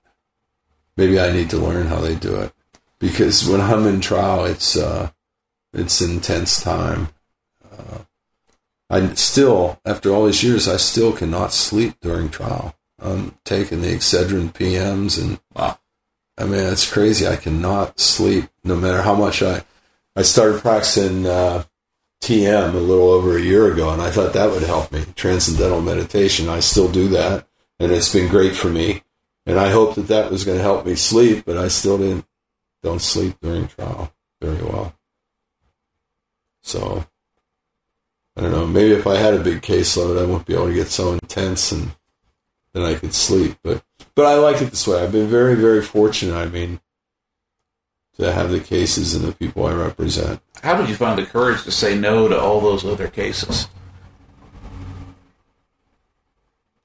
[0.97, 2.53] Maybe I need to learn how they do it
[2.99, 5.11] because when I'm in trial, it's uh,
[5.73, 7.09] it's intense time.
[7.71, 7.99] Uh,
[8.89, 12.75] I still, after all these years, I still cannot sleep during trial.
[12.99, 15.79] I'm taking the Excedrin PMs, and Wow.
[16.39, 17.27] I mean it's crazy.
[17.27, 19.65] I cannot sleep no matter how much I.
[20.15, 21.65] I started practicing uh,
[22.23, 25.05] TM a little over a year ago, and I thought that would help me.
[25.15, 26.49] Transcendental meditation.
[26.49, 27.47] I still do that,
[27.79, 29.03] and it's been great for me.
[29.45, 32.27] And I hope that that was going to help me sleep, but I still didn't.
[32.83, 34.95] Don't sleep during trial very well.
[36.63, 37.07] So
[38.37, 38.67] I don't know.
[38.67, 41.73] Maybe if I had a big caseload, I wouldn't be able to get so intense
[41.73, 41.93] and
[42.77, 43.57] then I could sleep.
[43.63, 43.83] But
[44.15, 45.03] but I like it this way.
[45.03, 46.37] I've been very very fortunate.
[46.37, 46.81] I mean,
[48.19, 50.41] to have the cases and the people I represent.
[50.63, 53.69] How did you find the courage to say no to all those other cases?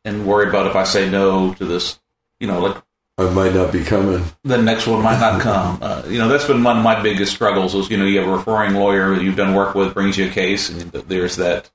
[0.04, 2.00] And worried about if I say no to this,
[2.40, 2.82] you know, like
[3.18, 4.24] I might not be coming.
[4.44, 5.78] the next one might not come.
[5.82, 7.76] Uh, you know, that's been one of my biggest struggles.
[7.76, 10.28] Is you know, you have a referring lawyer that you've done work with brings you
[10.28, 11.70] a case, and there's that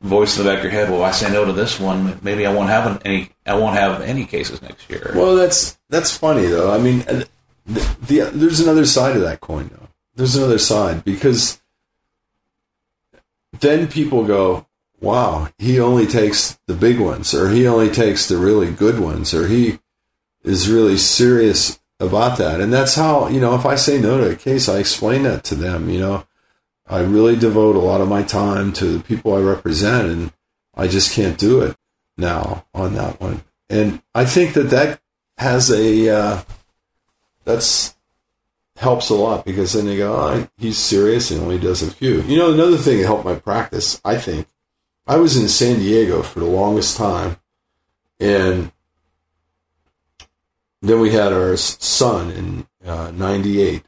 [0.00, 0.90] voice in the back of your head.
[0.90, 3.30] Well, I say no to this one, maybe I won't have any.
[3.46, 5.12] I won't have any cases next year.
[5.14, 6.72] Well, that's that's funny though.
[6.72, 7.24] I mean, uh,
[7.66, 9.88] the, the there's another side of that coin though.
[10.14, 11.60] There's another side because
[13.60, 14.66] then people go,
[15.00, 19.32] "Wow, he only takes the big ones, or he only takes the really good ones,
[19.34, 19.78] or he
[20.44, 23.54] is really serious about that." And that's how you know.
[23.54, 25.88] If I say no to a case, I explain that to them.
[25.88, 26.26] You know,
[26.88, 30.32] I really devote a lot of my time to the people I represent, and
[30.74, 31.76] I just can't do it
[32.16, 33.42] now on that one.
[33.68, 35.00] And I think that that
[35.38, 36.42] has a uh,
[37.44, 37.96] that's
[38.76, 42.20] helps a lot because then they go, oh, he's serious and only does a few.
[42.22, 44.46] You know, another thing that helped my practice, I think,
[45.06, 47.36] I was in San Diego for the longest time,
[48.20, 48.72] and
[50.82, 53.82] then we had our son in uh, '98,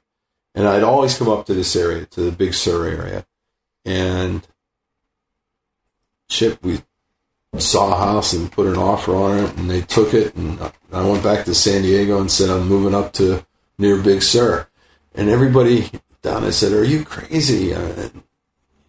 [0.59, 3.25] and I'd always come up to this area, to the Big Sur area,
[3.85, 4.45] and
[6.29, 6.83] Chip, we
[7.59, 10.35] saw a house and put an offer on it, and they took it.
[10.35, 10.61] And
[10.93, 13.47] I went back to San Diego and said, I'm moving up to
[13.79, 14.67] near Big Sur.
[15.15, 15.91] And everybody
[16.23, 17.73] down there said, Are you crazy?
[17.73, 18.09] Uh,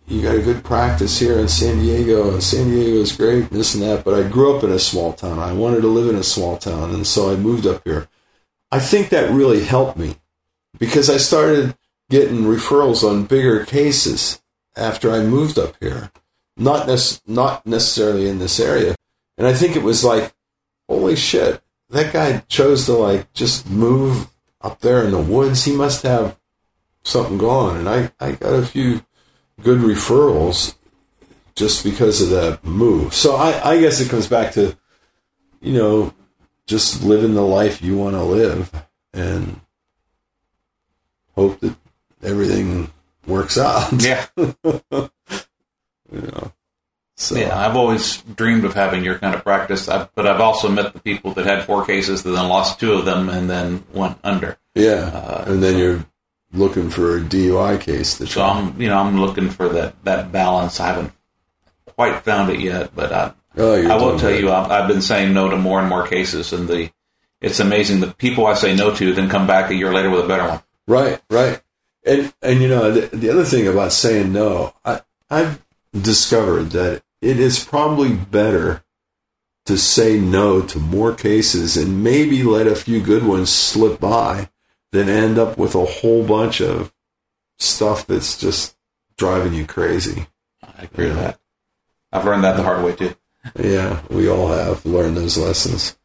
[0.07, 2.39] you got a good practice here in San Diego.
[2.39, 4.03] San Diego is great, this and that.
[4.03, 5.37] But I grew up in a small town.
[5.37, 8.09] I wanted to live in a small town, and so I moved up here.
[8.71, 10.15] I think that really helped me
[10.79, 11.75] because I started
[12.09, 14.41] getting referrals on bigger cases
[14.75, 16.11] after I moved up here
[16.59, 18.95] not nec- not necessarily in this area.
[19.37, 20.33] And I think it was like,
[20.87, 24.27] holy shit, that guy chose to like just move
[24.61, 25.63] up there in the woods.
[25.63, 26.37] He must have
[27.03, 27.77] something going.
[27.77, 29.01] And I, I got a few
[29.61, 30.75] good referrals
[31.55, 33.13] just because of that move.
[33.13, 34.77] So I, I guess it comes back to,
[35.61, 36.13] you know,
[36.67, 38.71] just living the life you want to live
[39.13, 39.59] and
[41.39, 41.75] hope that
[42.23, 42.91] everything
[43.25, 43.91] works out.
[44.01, 44.25] Yeah.
[44.37, 45.09] you
[46.11, 46.51] know.
[47.15, 50.69] So Yeah, I've always dreamed of having your kind of practice, I, but I've also
[50.69, 53.83] met the people that had four cases that then lost two of them and then
[53.93, 54.57] went under.
[54.73, 56.05] yeah, Uh, and then you're
[56.53, 58.41] looking for a DUI case to So.
[58.43, 60.79] I'm, you know, I'm looking for that that balance.
[60.79, 61.11] I haven't
[61.85, 64.41] quite found it yet, but I, Oh, I will tell good.
[64.41, 66.89] you, I've, I've been saying no to more and more cases, and the
[67.41, 70.23] it's amazing the people I say no to then come back a year later with
[70.23, 70.61] a better one.
[70.89, 71.61] Right, right.
[72.03, 75.63] And and you know the, the other thing about saying no, I I've
[75.93, 78.83] discovered that it is probably better
[79.67, 84.49] to say no to more cases and maybe let a few good ones slip by
[84.91, 86.91] than end up with a whole bunch of
[87.59, 88.75] stuff that's just
[89.15, 90.25] driving you crazy.
[90.63, 91.39] I agree with that.
[92.11, 93.13] I've learned that the hard way too.
[93.59, 95.95] Yeah, we all have learned those lessons.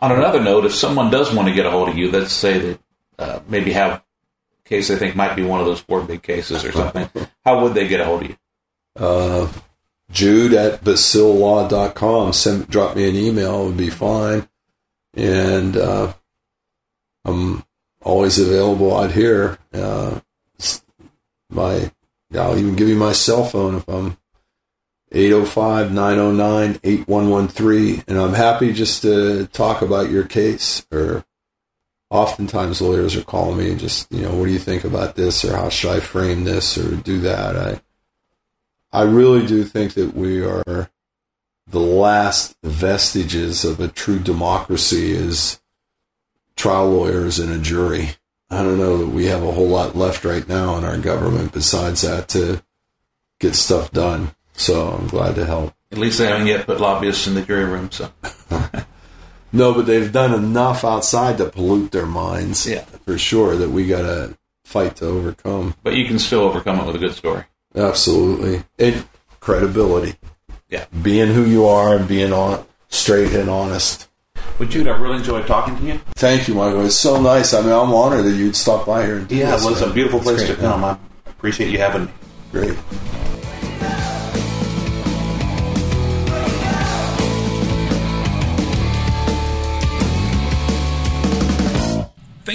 [0.00, 2.58] On another note, if someone does want to get a hold of you, let's say
[2.58, 2.80] that
[3.18, 4.04] uh, maybe have
[4.70, 7.10] case I think might be one of those four big cases or something,
[7.44, 8.36] how would they get a hold of you?
[8.96, 9.52] Uh,
[10.10, 12.32] Jude at basilelaw.com.
[12.32, 13.62] Send, drop me an email.
[13.62, 14.48] It would be fine.
[15.14, 16.14] And uh,
[17.24, 17.64] I'm
[18.02, 19.58] always available out here.
[19.74, 20.20] Uh,
[21.50, 21.90] my,
[22.34, 24.16] I'll even give you my cell phone if I'm
[25.12, 28.04] 805-909-8113.
[28.06, 31.24] And I'm happy just to talk about your case or
[32.10, 35.44] oftentimes lawyers are calling me and just, you know, what do you think about this
[35.44, 37.56] or how should I frame this or do that?
[37.56, 37.80] I,
[38.92, 40.90] I really do think that we are
[41.68, 45.60] the last vestiges of a true democracy is
[46.56, 48.10] trial lawyers and a jury.
[48.50, 51.52] I don't know that we have a whole lot left right now in our government
[51.52, 52.62] besides that to
[53.38, 54.34] get stuff done.
[54.54, 55.72] So I'm glad to help.
[55.92, 58.12] At least they haven't yet put lobbyists in the jury room, so
[59.52, 62.66] No, but they've done enough outside to pollute their minds.
[62.66, 62.82] Yeah.
[63.04, 65.74] For sure that we got to fight to overcome.
[65.82, 67.44] but you can still overcome it with a good story.
[67.74, 68.62] Absolutely.
[68.78, 69.06] And
[69.40, 70.14] credibility.
[70.68, 70.84] Yeah.
[71.02, 74.08] Being who you are and being on straight and honest.
[74.58, 75.98] Well, Jude, I really enjoyed talking to you.
[76.14, 76.84] Thank you, Michael.
[76.84, 77.54] It's so nice.
[77.54, 79.16] I mean, I'm honored that you'd stop by here.
[79.16, 80.84] And do Yeah, this, it was a beautiful place to come.
[80.84, 80.96] I
[81.26, 82.12] appreciate you having me.
[82.52, 82.76] Great.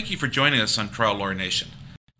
[0.05, 1.69] Thank you for joining us on Trial Lawyer Nation.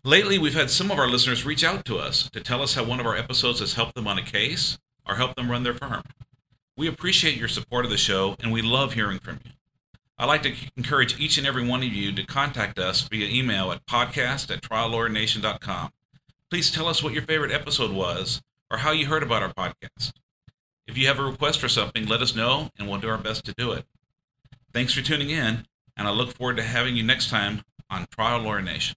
[0.02, 2.82] Lately, we've had some of our listeners reach out to us to tell us how
[2.82, 4.76] one of our episodes has helped them on a case
[5.08, 6.02] or helped them run their firm.
[6.76, 9.52] We appreciate your support of the show and we love hearing from you.
[10.18, 13.70] I'd like to encourage each and every one of you to contact us via email
[13.70, 15.92] at podcast at triallawyernation.com.
[16.50, 20.10] Please tell us what your favorite episode was or how you heard about our podcast.
[20.88, 23.44] If you have a request for something, let us know and we'll do our best
[23.44, 23.84] to do it.
[24.72, 25.66] Thanks for tuning in,
[25.96, 28.96] and I look forward to having you next time on Trial Lawyer Nation.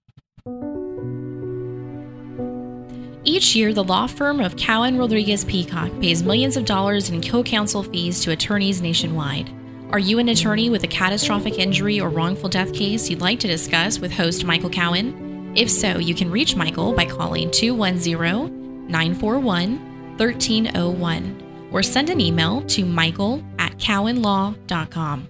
[3.22, 7.42] Each year, the law firm of Cowen Rodriguez Peacock pays millions of dollars in co
[7.42, 9.52] counsel fees to attorneys nationwide.
[9.90, 13.48] Are you an attorney with a catastrophic injury or wrongful death case you'd like to
[13.48, 15.52] discuss with host Michael Cowen?
[15.56, 22.62] If so, you can reach Michael by calling 210 941 1301 or send an email
[22.62, 25.28] to michael at cowenlaw.com.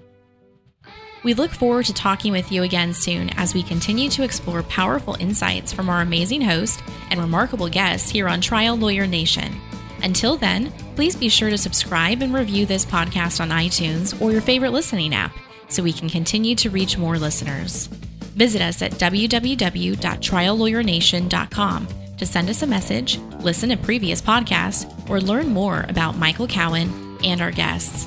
[1.23, 5.16] We look forward to talking with you again soon as we continue to explore powerful
[5.21, 9.61] insights from our amazing host and remarkable guests here on Trial Lawyer Nation.
[10.03, 14.41] Until then, please be sure to subscribe and review this podcast on iTunes or your
[14.41, 15.37] favorite listening app
[15.68, 17.89] so we can continue to reach more listeners.
[18.35, 25.49] Visit us at www.triallawyernation.com to send us a message, listen to previous podcasts, or learn
[25.49, 28.07] more about Michael Cowen and our guests.